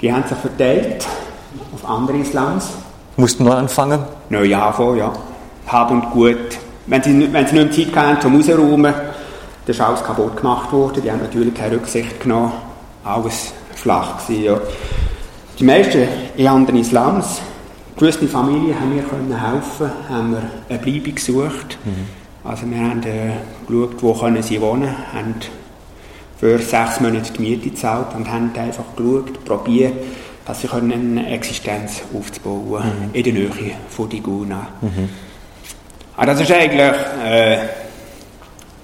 [0.00, 1.06] Die haben sich verteilt
[1.74, 2.70] auf andere Slums.
[3.20, 4.00] Mussten neu anfangen?
[4.30, 5.12] Neu anfangen, ja.
[5.66, 6.58] Hab und Gut.
[6.86, 9.04] Wenn sie, wenn sie nicht mehr Zeit hatten zum Rausräumen, dann
[9.66, 11.02] ist alles kaputt gemacht worden.
[11.02, 12.52] Die haben natürlich keine Rücksicht genommen.
[13.04, 14.60] Alles flach gewesen, ja.
[15.58, 17.42] Die meisten in anderen Slums,
[17.96, 21.78] gewisse Familien haben mir können helfen, haben wir eine Bleibe gesucht.
[21.84, 22.48] Mhm.
[22.48, 23.32] Also wir haben äh,
[23.66, 25.34] geschaut, wo können sie wohnen, haben
[26.38, 29.92] für sechs Monate die Miete gezahlt und haben einfach geschaut, probiert,
[30.50, 33.10] dass sie eine Existenz aufzubauen mhm.
[33.12, 34.66] in der Nähe von Diguna.
[34.80, 35.08] Mhm.
[36.16, 36.92] Aber das ist eigentlich
[37.24, 37.58] äh,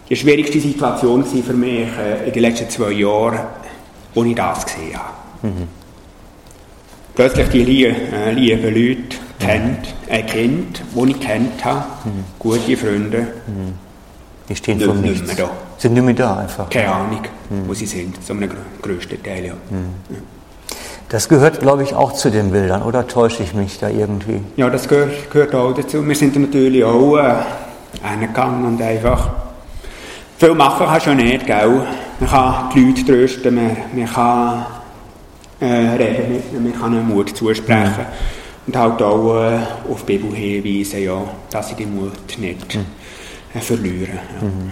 [0.08, 3.40] die schwierigste Situation für mich äh, in den letzten zwei Jahren,
[4.14, 5.48] wo ich das gesehen habe.
[5.48, 5.68] Mhm.
[7.16, 12.24] Plötzlich die lieben, äh, lieben Leute kennt, ein Kind, das ich kennt habe, mhm.
[12.38, 13.74] gute Freunde, mhm.
[14.48, 15.50] die stehen nicht, nicht mehr da.
[15.78, 16.70] Sind nicht mehr da einfach.
[16.70, 17.66] Keine Ahnung, mhm.
[17.66, 18.50] wo sie sind, so einem
[18.80, 19.46] größten Teil.
[19.46, 19.54] Ja.
[19.68, 20.35] Mhm.
[21.08, 24.40] Das gehört, glaube ich, auch zu den Bildern, oder täusche ich mich da irgendwie?
[24.56, 26.06] Ja, das gehört, gehört auch dazu.
[26.06, 27.34] Wir sind natürlich auch äh,
[28.02, 29.30] reingegangen und einfach.
[30.38, 31.82] Viel machen kannst du nicht, gell?
[32.18, 34.66] Man kann die Leute trösten, man, man kann
[35.60, 35.66] äh,
[35.96, 37.94] reden mit ihnen, man kann ihnen Mut zusprechen.
[37.98, 38.66] Mhm.
[38.66, 39.58] Und halt auch äh,
[39.90, 42.84] auf die Bibel hinweisen, ja, dass sie den Mut nicht mhm.
[43.54, 44.18] äh, verlieren.
[44.40, 44.46] Ja.
[44.46, 44.70] Mhm.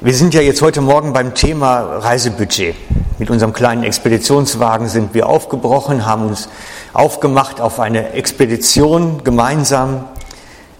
[0.00, 2.74] Wir sind ja jetzt heute Morgen beim Thema Reisebudget.
[3.18, 6.48] Mit unserem kleinen Expeditionswagen sind wir aufgebrochen, haben uns
[6.92, 10.04] aufgemacht auf eine Expedition gemeinsam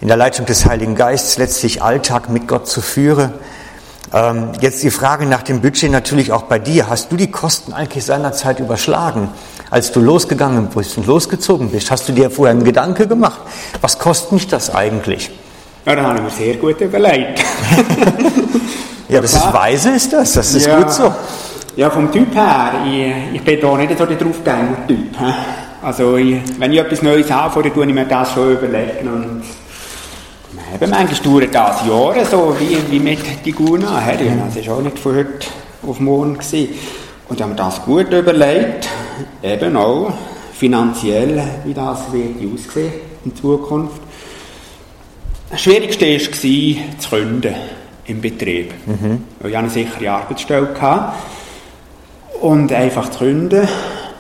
[0.01, 3.33] in der Leitung des Heiligen Geistes, letztlich Alltag mit Gott zu führen.
[4.12, 6.88] Ähm, jetzt die Frage nach dem Budget natürlich auch bei dir.
[6.88, 9.29] Hast du die Kosten eigentlich seinerzeit überschlagen,
[9.70, 11.92] als du losgegangen bist und losgezogen bist?
[11.92, 13.40] Hast du dir vorher einen Gedanke gemacht?
[13.81, 15.31] Was kostet mich das eigentlich?
[15.87, 17.44] Ja, da habe ich mir sehr gut überlegt.
[19.07, 20.33] Ja, das ist weise, ist das.
[20.33, 21.14] Das ist ja, gut so.
[21.76, 25.16] Ja, vom Typ her, ich, ich bin da nicht so der Draufgänger-Typ.
[25.82, 29.08] Also, ich, wenn ich etwas Neues anfange, dann ich mir das schon überlegen.
[29.08, 29.42] Und
[30.74, 34.00] Eben, manchmal dauert das Jahre so wie, wie mit Tiguna.
[34.00, 35.46] Das war auch nicht von heute
[35.87, 36.34] auf morgen.
[36.34, 36.68] Gewesen.
[37.28, 38.88] Und haben das gut überlegt,
[39.42, 40.12] eben auch
[40.52, 42.92] finanziell, wie das wird aussehen
[43.24, 44.00] in Zukunft.
[45.50, 47.54] Das Schwierigste war, zu gründen
[48.06, 48.72] im Betrieb.
[48.87, 49.24] Mhm.
[49.40, 50.66] Ich hatte eine sichere Arbeitsstelle.
[50.74, 51.14] Gehabt.
[52.40, 53.68] Und einfach zu gründen,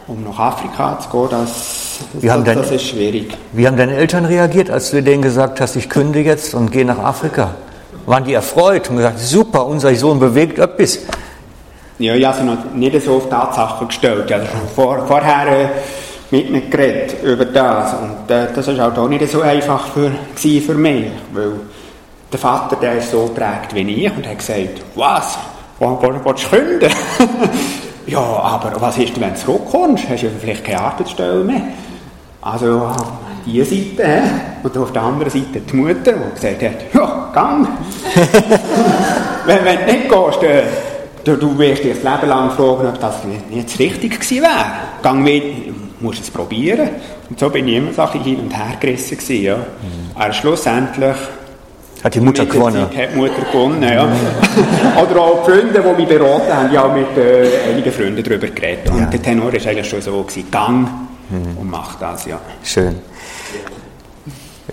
[0.06, 3.36] um nach Afrika zu gehen, das, das, das, deine, das ist schwierig.
[3.52, 6.84] Wie haben deine Eltern reagiert, als du denen gesagt hast, ich künde jetzt und gehe
[6.84, 7.54] nach Afrika?
[8.06, 10.98] Waren die erfreut und gesagt, super, unser Sohn bewegt etwas?
[11.98, 14.24] Ja, ich habe noch nicht so auf Tatsachen gestellt.
[14.26, 15.68] Ich habe vor, vorher äh,
[16.30, 17.94] mit ihnen geredet über das.
[17.94, 21.06] Und äh, das war auch nicht so einfach für, für mich.
[21.32, 21.52] Weil
[22.32, 25.38] der Vater, der ist so prägt wie ich und hat gesagt, was?
[25.78, 26.90] Willst du künden?
[28.06, 30.08] ja, aber was ist, wenn du zurückkommst?
[30.08, 31.62] Hast du vielleicht keine Arbeitsstelle mehr?
[32.42, 32.90] Also
[33.46, 34.22] diese Seite,
[34.62, 37.68] und auf der anderen Seite die Mutter, die gesagt hat, ja, gang.
[39.46, 40.62] wenn, wenn du nicht gehst, äh,
[41.24, 44.66] Du, du wirst dir das Leben lang fragen, ob das nicht das Richtige gewesen wäre.
[45.02, 45.42] Gang mit,
[46.02, 46.90] musst es probieren.
[47.30, 49.56] Und so bin ich immer so ein hin und her gerissen gewesen, ja.
[49.56, 49.62] Mhm.
[50.14, 51.16] Aber schlussendlich
[52.04, 52.82] hat die Mutter gewonnen.
[52.82, 54.04] Hat die Mutter gewonnen, ja.
[55.02, 58.46] Oder auch die Freunde, die mich beraten haben, ja auch mit äh, einigen Freunden darüber
[58.46, 58.90] geredet.
[58.90, 59.06] Und ja.
[59.06, 60.86] der Tenor war eigentlich schon so, gewesen, gang
[61.30, 61.56] mhm.
[61.58, 62.38] und mach das, ja.
[62.62, 62.96] Schön.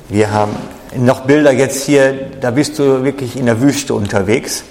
[0.09, 0.57] Wir haben
[0.97, 4.65] noch Bilder jetzt hier, da bist du wirklich in der Wüste unterwegs.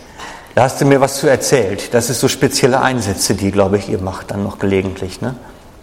[0.55, 1.95] Da hast du mir was zu erzählt.
[1.95, 5.35] Das ist so spezielle Einsätze, die, glaube ich, ihr macht dann noch gelegentlich, ne?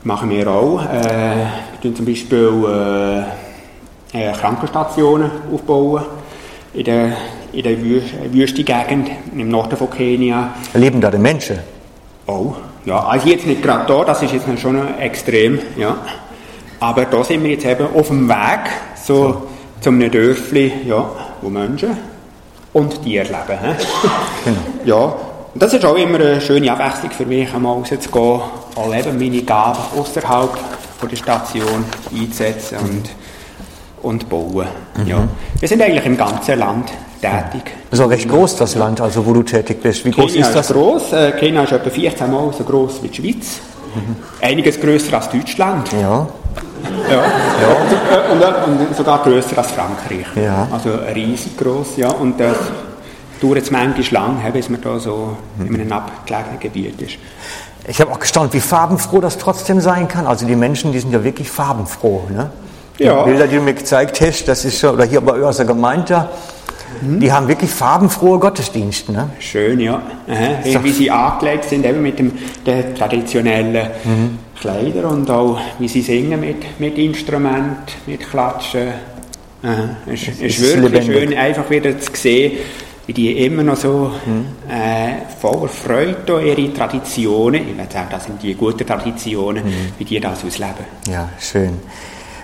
[0.03, 0.83] Machen wir auch.
[0.83, 3.25] Äh, wir tun zum Beispiel
[4.13, 6.03] äh, äh, Krankenstationen aufbauen
[6.73, 7.17] in der,
[7.53, 7.77] in der
[8.33, 10.53] Wüstengegend im Norden von Kenia.
[10.73, 11.59] Leben da die Menschen?
[12.27, 12.53] Oh,
[12.85, 12.99] ja.
[12.99, 15.97] Also jetzt nicht gerade da, das ist jetzt schon extrem, ja.
[16.79, 19.47] Aber da sind wir jetzt eben auf dem Weg so, so.
[19.81, 21.09] zu einem Dörfli, ja,
[21.41, 21.97] wo Menschen
[22.73, 23.35] und Tierleben.
[24.45, 24.57] Genau.
[24.85, 25.15] Ja,
[25.53, 28.41] und das ist auch immer eine schöne Abwechslung für mich, einmal rauszugehen,
[28.75, 30.57] auch eben meine Gaben außerhalb
[31.09, 33.09] der Station einzusetzen und,
[34.01, 34.67] und bauen.
[34.97, 35.07] Mhm.
[35.07, 35.27] Ja.
[35.59, 37.71] Wir sind eigentlich im ganzen Land tätig.
[37.89, 40.05] Das ist auch recht groß, das Land, also wo du tätig bist.
[40.05, 40.69] Wie groß Kenia ist das?
[40.69, 41.13] Ist groß.
[41.13, 43.59] Äh, Kenia ist etwa 14 Mal so groß wie die Schweiz.
[43.95, 44.15] Mhm.
[44.41, 45.91] Einiges größer als Deutschland.
[45.93, 46.27] Ja.
[47.09, 48.31] Ja, ja.
[48.31, 50.25] Und, und, und, sogar grösser als Frankreich.
[50.35, 50.67] Ja.
[50.71, 52.09] Also riesig groß, ja.
[52.09, 52.55] Und das
[53.41, 57.17] dauert es manchmal lang, bis man da so in einem abgelegenen Gebiet ist.
[57.87, 60.27] Ich habe auch gestaunt, wie farbenfroh das trotzdem sein kann.
[60.27, 62.23] Also die Menschen, die sind ja wirklich farbenfroh.
[62.29, 62.51] Ne?
[62.99, 63.23] Die ja.
[63.23, 66.29] Bilder, die du mir gezeigt hast, das ist schon, oder hier bei eurer Gemeinde,
[67.01, 67.19] mhm.
[67.19, 69.11] die haben wirklich farbenfrohe Gottesdienste.
[69.11, 69.29] Ne?
[69.39, 70.01] Schön, ja.
[70.27, 70.83] Aha.
[70.83, 72.31] Wie sie angelegt sind, eben mit dem
[72.65, 74.39] der traditionellen mhm.
[74.59, 78.89] Kleider und auch wie sie singen mit, mit Instrument, mit Klatschen.
[80.05, 81.29] Es ist, ist wirklich lebendig.
[81.29, 82.57] schön, einfach wieder zu sehen,
[83.07, 84.45] wie die immer noch so mhm.
[84.69, 89.93] äh, voller Freude ihre Traditionen, ich würde sagen, das sind die guten Traditionen, mhm.
[89.97, 90.85] wie die das ausleben.
[91.09, 91.79] Ja, schön.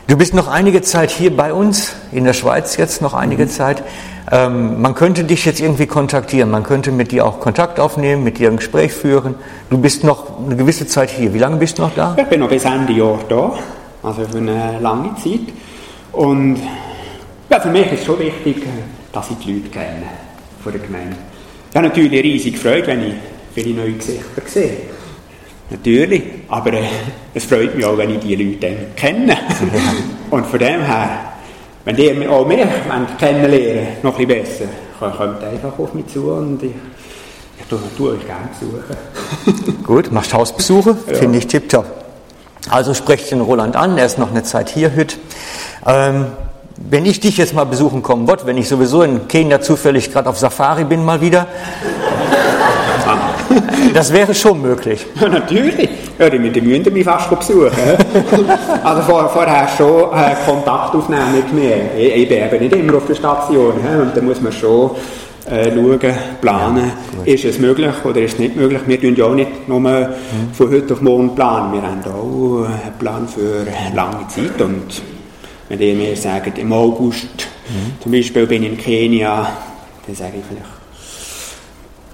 [0.05, 3.49] Du bist noch einige Zeit hier bei uns, in der Schweiz jetzt noch einige mhm.
[3.49, 3.83] Zeit.
[4.29, 8.37] Ähm, man könnte dich jetzt irgendwie kontaktieren, man könnte mit dir auch Kontakt aufnehmen, mit
[8.37, 9.35] dir ein Gespräch führen.
[9.69, 11.33] Du bist noch eine gewisse Zeit hier.
[11.33, 12.15] Wie lange bist du noch da?
[12.19, 13.53] Ich bin noch bis Ende Jahr da,
[14.01, 15.53] also für eine lange Zeit.
[16.11, 16.57] Und
[17.49, 18.67] ja, für mich ist es schon wichtig,
[19.11, 20.03] dass ich die Leute kenne
[20.61, 21.15] von der Gemeinde.
[21.69, 23.13] Ich habe natürlich riesig Freude, wenn ich
[23.53, 24.77] viele neue Gesichter sehe.
[25.69, 26.83] Natürlich, aber äh,
[27.33, 29.37] es freut mich auch, wenn ich die Leute kenne.
[30.29, 31.33] Und von dem her
[31.85, 32.59] wenn ihr auch mich
[33.19, 36.71] kennenlernen noch ein bisschen besser, kommt einfach auf mich zu und ich,
[37.59, 39.81] ich tue, tue euch gerne besuchen.
[39.83, 41.13] Gut, machst Hausbesuche, ja.
[41.15, 41.85] finde ich tipptopp.
[42.69, 45.17] Also sprecht den Roland an, er ist noch eine Zeit hier heute.
[45.85, 46.27] Ähm,
[46.77, 50.29] wenn ich dich jetzt mal besuchen kommen wollte, wenn ich sowieso in Kenia zufällig gerade
[50.29, 51.47] auf Safari bin mal wieder,
[53.93, 55.05] das wäre schon möglich.
[55.19, 55.89] Ja, natürlich.
[56.19, 57.71] Ja, die, die müssen mich fast besuchen.
[58.83, 61.75] also vor, vorher schon äh, Kontakt aufnehmen mit mir.
[61.97, 63.73] Ich, ich, bin eben nicht immer auf der Station.
[63.81, 64.01] He?
[64.01, 64.91] Und da muss man schon
[65.45, 65.99] äh, schauen,
[66.41, 66.91] planen,
[67.25, 68.81] ja, ist es möglich oder ist es nicht möglich.
[68.85, 70.05] Wir tun ja auch nicht nur mhm.
[70.53, 71.73] von heute auf morgen planen.
[71.73, 74.61] Wir haben auch einen Plan für lange Zeit.
[74.61, 75.01] Und
[75.69, 78.01] wenn ihr mir sagt, im August mhm.
[78.01, 79.47] zum Beispiel bin ich in Kenia,
[80.05, 80.82] dann sage ich vielleicht,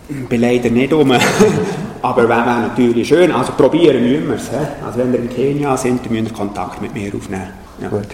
[0.10, 1.12] bin leider nicht um.
[2.02, 3.32] Aber wäre wär natürlich schön.
[3.32, 4.50] Also probieren müssen wir es.
[4.86, 7.50] Also wenn wir in Kenia sind, dann müssen wir Kontakt mit mir aufnehmen.
[7.82, 7.90] Ja.
[7.90, 8.08] Gut.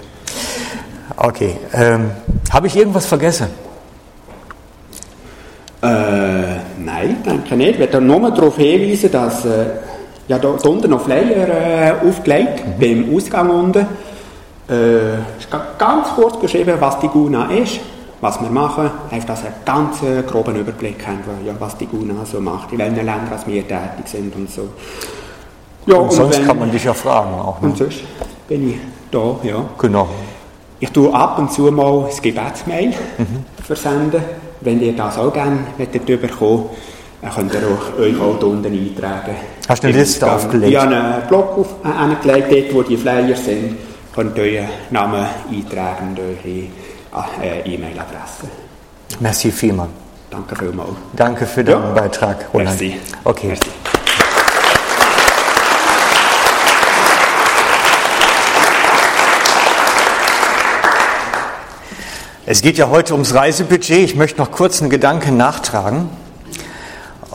[1.16, 1.56] Okay.
[1.74, 2.12] Ähm,
[2.52, 3.48] Habe ich irgendwas vergessen?
[5.82, 5.88] Äh,
[6.80, 7.72] nein, denke nicht.
[7.72, 9.66] Ich werde nur darauf hinweisen, dass äh,
[10.28, 12.80] ja, da, da unten noch Flyer äh, aufgelegt, mhm.
[12.80, 13.86] beim Ausgang unten.
[14.68, 17.80] Äh, ist ganz kurz beschrieben, was die Guna ist
[18.26, 21.86] was wir machen, einfach, dass wir einen ganz äh, groben Überblick haben, ja, was die
[21.86, 24.70] GUNA so macht, in welchen Ländern wir tätig sind und so.
[25.86, 27.62] Ja, und, und sonst wenn, kann man dich ja fragen auch.
[27.62, 27.68] Ne?
[27.68, 28.02] Und sonst
[28.48, 28.78] bin ich
[29.12, 29.64] da, ja.
[29.78, 30.10] Genau.
[30.80, 33.46] Ich tue ab und zu mal das Gebetsmail mhm.
[33.64, 34.24] versenden.
[34.62, 36.66] Wenn ihr das auch gerne bekommen
[37.22, 39.36] dann könnt ihr auch, euch auch unten eintragen.
[39.68, 40.72] Hast du eine Liste aufgelegt?
[40.72, 43.78] Ich habe einen Blog auf, äh, angelegt, dort wo die Flyer sind.
[44.14, 46.68] Könnt ihr euren Namen eintragen und eure
[47.66, 48.50] E-Mail-Adresse.
[49.20, 49.90] Merci vielmals.
[50.30, 50.90] Danke vielmals.
[51.14, 51.92] Danke für deinen ja.
[51.92, 52.80] Beitrag, Roland.
[52.82, 53.00] Merci.
[53.24, 53.48] Okay.
[53.48, 53.70] Merci.
[62.48, 64.04] Es geht ja heute ums Reisebudget.
[64.04, 66.10] Ich möchte noch kurz einen Gedanken nachtragen.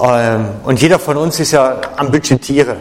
[0.00, 2.76] Ähm, und jeder von uns ist ja am Budgetieren.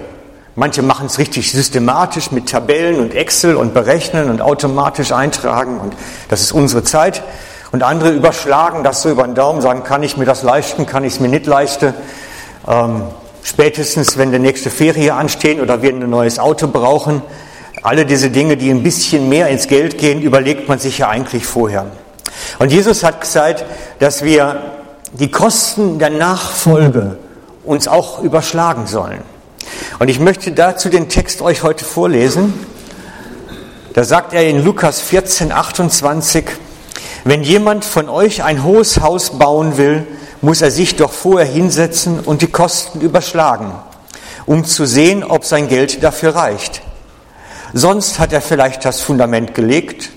[0.59, 5.95] Manche machen es richtig systematisch mit Tabellen und Excel und berechnen und automatisch eintragen und
[6.27, 7.23] das ist unsere Zeit.
[7.71, 11.05] Und andere überschlagen das so über den Daumen, sagen, kann ich mir das leisten, kann
[11.05, 11.93] ich es mir nicht leisten.
[12.67, 13.03] Ähm,
[13.41, 17.21] spätestens, wenn der nächste Ferie anstehen oder wir ein neues Auto brauchen.
[17.81, 21.45] Alle diese Dinge, die ein bisschen mehr ins Geld gehen, überlegt man sich ja eigentlich
[21.45, 21.85] vorher.
[22.59, 23.63] Und Jesus hat gesagt,
[23.99, 24.59] dass wir
[25.13, 27.17] die Kosten der Nachfolge
[27.63, 29.23] uns auch überschlagen sollen.
[29.99, 32.53] Und ich möchte dazu den Text euch heute vorlesen.
[33.93, 36.45] Da sagt er in Lukas 14, 28,
[37.23, 40.07] wenn jemand von euch ein hohes Haus bauen will,
[40.41, 43.73] muss er sich doch vorher hinsetzen und die Kosten überschlagen,
[44.45, 46.81] um zu sehen, ob sein Geld dafür reicht.
[47.73, 50.11] Sonst hat er vielleicht das Fundament gelegt,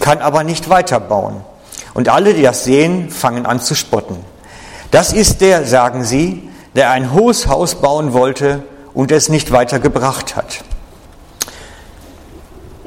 [0.00, 1.42] kann aber nicht weiterbauen.
[1.94, 4.16] Und alle, die das sehen, fangen an zu spotten.
[4.90, 8.62] Das ist der, sagen sie, der ein hohes Haus bauen wollte
[8.96, 10.64] und es nicht weitergebracht hat.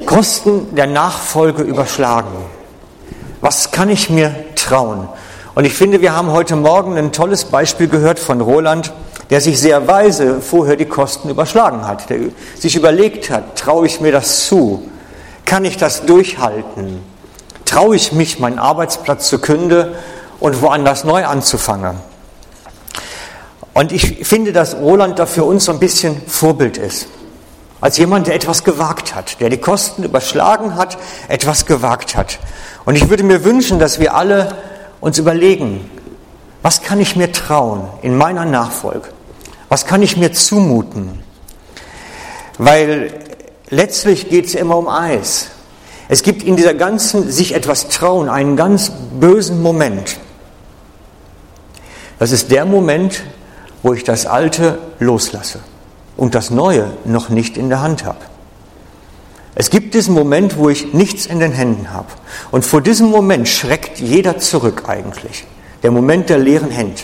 [0.04, 2.36] Kosten der Nachfolge überschlagen.
[3.40, 5.08] Was kann ich mir trauen?
[5.54, 8.92] Und ich finde, wir haben heute Morgen ein tolles Beispiel gehört von Roland,
[9.30, 12.18] der sich sehr weise vorher die Kosten überschlagen hat, der
[12.58, 14.90] sich überlegt hat, traue ich mir das zu?
[15.44, 17.02] Kann ich das durchhalten?
[17.66, 19.94] Traue ich mich, meinen Arbeitsplatz zu künden
[20.40, 22.09] und woanders neu anzufangen?
[23.72, 27.06] Und ich finde, dass Roland da für uns so ein bisschen Vorbild ist.
[27.80, 30.98] Als jemand, der etwas gewagt hat, der die Kosten überschlagen hat,
[31.28, 32.38] etwas gewagt hat.
[32.84, 34.54] Und ich würde mir wünschen, dass wir alle
[35.00, 35.88] uns überlegen,
[36.62, 39.08] was kann ich mir trauen in meiner Nachfolge?
[39.68, 41.22] Was kann ich mir zumuten?
[42.58, 43.14] Weil
[43.70, 45.46] letztlich geht es immer um Eis.
[46.08, 50.18] Es gibt in dieser ganzen sich etwas trauen einen ganz bösen Moment.
[52.18, 53.22] Das ist der Moment,
[53.82, 55.60] wo ich das Alte loslasse
[56.16, 58.18] und das Neue noch nicht in der Hand habe.
[59.54, 62.06] Es gibt diesen Moment, wo ich nichts in den Händen habe.
[62.50, 65.44] Und vor diesem Moment schreckt jeder zurück eigentlich.
[65.82, 67.02] Der Moment der leeren Hände.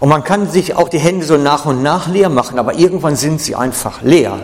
[0.00, 3.16] Und man kann sich auch die Hände so nach und nach leer machen, aber irgendwann
[3.16, 4.38] sind sie einfach leer.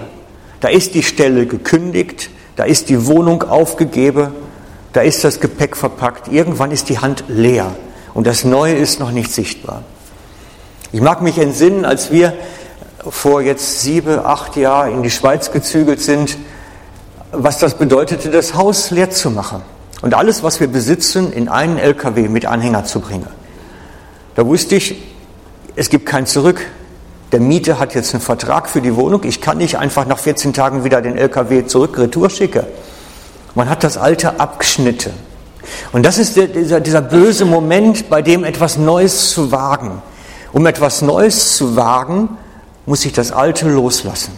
[0.61, 4.29] Da ist die Stelle gekündigt, da ist die Wohnung aufgegeben,
[4.93, 6.29] da ist das Gepäck verpackt.
[6.29, 7.75] Irgendwann ist die Hand leer
[8.15, 9.83] und das Neue ist noch nicht sichtbar.
[10.95, 12.35] Ich mag mich entsinnen, als wir
[13.09, 16.37] vor jetzt sieben, acht Jahren in die Schweiz gezügelt sind,
[17.33, 19.63] was das bedeutete, das Haus leer zu machen
[20.03, 23.27] und alles, was wir besitzen, in einen LKW mit Anhänger zu bringen.
[24.35, 24.97] Da wusste ich,
[25.77, 26.61] es gibt kein Zurück.
[27.33, 29.25] Der Mieter hat jetzt einen Vertrag für die Wohnung.
[29.25, 32.67] Ich kann nicht einfach nach 14 Tagen wieder den LKW zurück retour schicken.
[33.55, 35.13] Man hat das Alte abgeschnitten.
[35.93, 40.03] Und das ist der, dieser, dieser böse Moment, bei dem etwas Neues zu wagen.
[40.53, 42.37] Um etwas Neues zu wagen,
[42.85, 44.33] muss ich das Alte loslassen.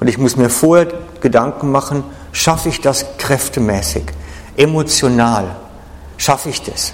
[0.00, 0.88] Und ich muss mir vorher
[1.20, 2.02] Gedanken machen,
[2.32, 4.04] schaffe ich das kräftemäßig,
[4.56, 5.54] emotional,
[6.16, 6.92] schaffe ich das?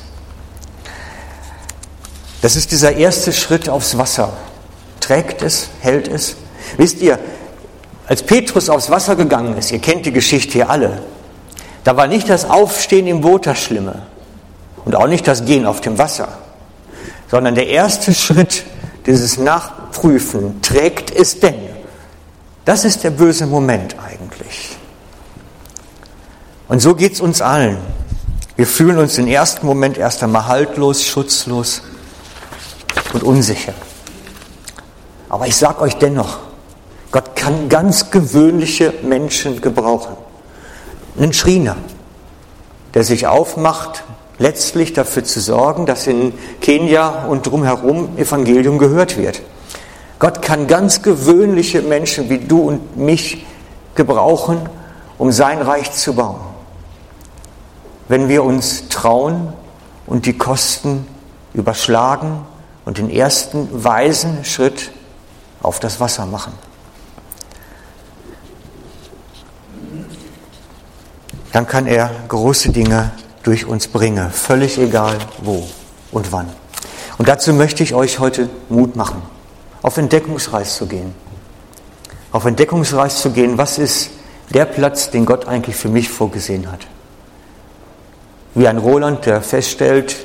[2.42, 4.32] Das ist dieser erste Schritt aufs Wasser.
[5.00, 6.36] Trägt es, hält es.
[6.76, 7.18] Wisst ihr,
[8.06, 11.02] als Petrus aufs Wasser gegangen ist, ihr kennt die Geschichte hier alle,
[11.84, 14.02] da war nicht das Aufstehen im Boot das Schlimme
[14.84, 16.28] und auch nicht das Gehen auf dem Wasser
[17.30, 18.64] sondern der erste Schritt,
[19.06, 21.56] dieses Nachprüfen, trägt es denn?
[22.64, 24.76] Das ist der böse Moment eigentlich.
[26.68, 27.78] Und so geht es uns allen.
[28.56, 31.82] Wir fühlen uns im ersten Moment erst einmal haltlos, schutzlos
[33.12, 33.72] und unsicher.
[35.28, 36.38] Aber ich sage euch dennoch,
[37.10, 40.16] Gott kann ganz gewöhnliche Menschen gebrauchen.
[41.16, 41.76] Einen Schriener,
[42.94, 44.04] der sich aufmacht
[44.38, 49.42] letztlich dafür zu sorgen, dass in Kenia und drumherum Evangelium gehört wird.
[50.18, 53.46] Gott kann ganz gewöhnliche Menschen wie du und mich
[53.94, 54.68] gebrauchen,
[55.16, 56.40] um sein Reich zu bauen.
[58.08, 59.52] wenn wir uns trauen
[60.06, 61.06] und die Kosten
[61.52, 62.44] überschlagen
[62.84, 64.90] und den ersten weisen Schritt
[65.62, 66.54] auf das Wasser machen.
[71.52, 73.12] Dann kann er große Dinge
[73.48, 75.66] durch uns bringen, völlig egal wo
[76.12, 76.50] und wann.
[77.16, 79.22] Und dazu möchte ich euch heute Mut machen,
[79.80, 81.14] auf Entdeckungsreis zu gehen.
[82.30, 84.10] Auf Entdeckungsreis zu gehen, was ist
[84.52, 86.86] der Platz, den Gott eigentlich für mich vorgesehen hat.
[88.54, 90.16] Wie ein Roland, der feststellt,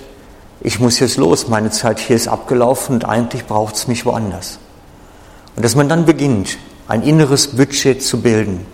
[0.59, 4.59] ich muss jetzt los, meine Zeit hier ist abgelaufen und eigentlich braucht es mich woanders.
[5.55, 6.57] Und dass man dann beginnt,
[6.89, 8.65] ein inneres Budget zu bilden.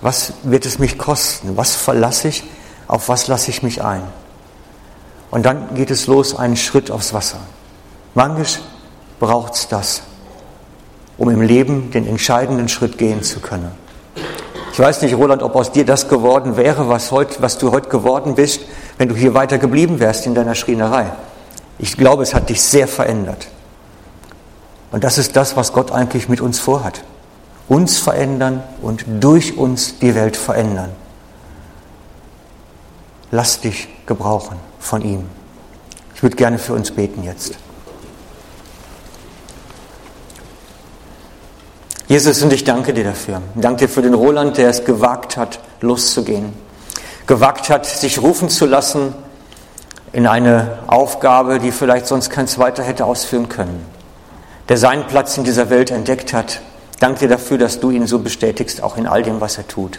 [0.00, 1.58] Was wird es mich kosten?
[1.58, 2.42] Was verlasse ich?
[2.88, 4.02] Auf was lasse ich mich ein?
[5.30, 7.38] Und dann geht es los, einen Schritt aufs Wasser.
[8.14, 8.46] Manchmal
[9.18, 10.02] braucht es das,
[11.18, 13.70] um im Leben den entscheidenden Schritt gehen zu können.
[14.72, 17.88] Ich weiß nicht, Roland, ob aus dir das geworden wäre, was, heut, was du heute
[17.88, 18.60] geworden bist,
[18.98, 21.12] wenn du hier weiter geblieben wärst in deiner Schreinerei.
[21.78, 23.48] Ich glaube, es hat dich sehr verändert.
[24.92, 27.02] Und das ist das, was Gott eigentlich mit uns vorhat.
[27.68, 30.90] Uns verändern und durch uns die Welt verändern.
[33.30, 35.24] Lass dich gebrauchen von ihm.
[36.14, 37.56] Ich würde gerne für uns beten jetzt.
[42.08, 43.42] Jesus, und ich danke dir dafür.
[43.56, 46.52] Danke dir für den Roland, der es gewagt hat, loszugehen.
[47.26, 49.12] Gewagt hat, sich rufen zu lassen
[50.12, 53.84] in eine Aufgabe, die vielleicht sonst kein zweiter hätte ausführen können.
[54.68, 56.60] Der seinen Platz in dieser Welt entdeckt hat.
[57.00, 59.98] Danke dir dafür, dass du ihn so bestätigst, auch in all dem, was er tut.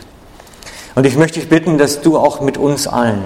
[0.97, 3.25] Und ich möchte dich bitten, dass du auch mit uns allen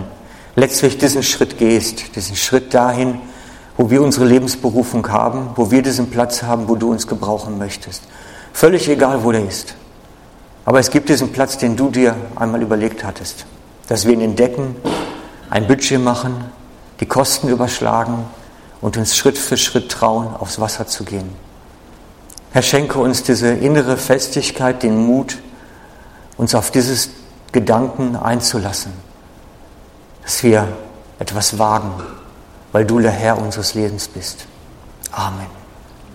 [0.58, 3.22] letztlich diesen Schritt gehst, diesen Schritt dahin,
[3.78, 8.04] wo wir unsere Lebensberufung haben, wo wir diesen Platz haben, wo du uns gebrauchen möchtest.
[8.52, 9.76] Völlig egal, wo der ist.
[10.66, 13.46] Aber es gibt diesen Platz, den du dir einmal überlegt hattest,
[13.88, 14.76] dass wir ihn entdecken,
[15.50, 16.44] ein Budget machen,
[17.00, 18.26] die Kosten überschlagen
[18.82, 21.30] und uns Schritt für Schritt trauen, aufs Wasser zu gehen.
[22.52, 25.38] Herr, schenke uns diese innere Festigkeit, den Mut,
[26.36, 27.12] uns auf dieses
[27.52, 28.94] Gedanken einzulassen
[30.24, 30.68] dass wir
[31.20, 31.92] etwas wagen,
[32.72, 34.46] weil du der Herr unseres Lebens bist.
[35.12, 35.61] Amen.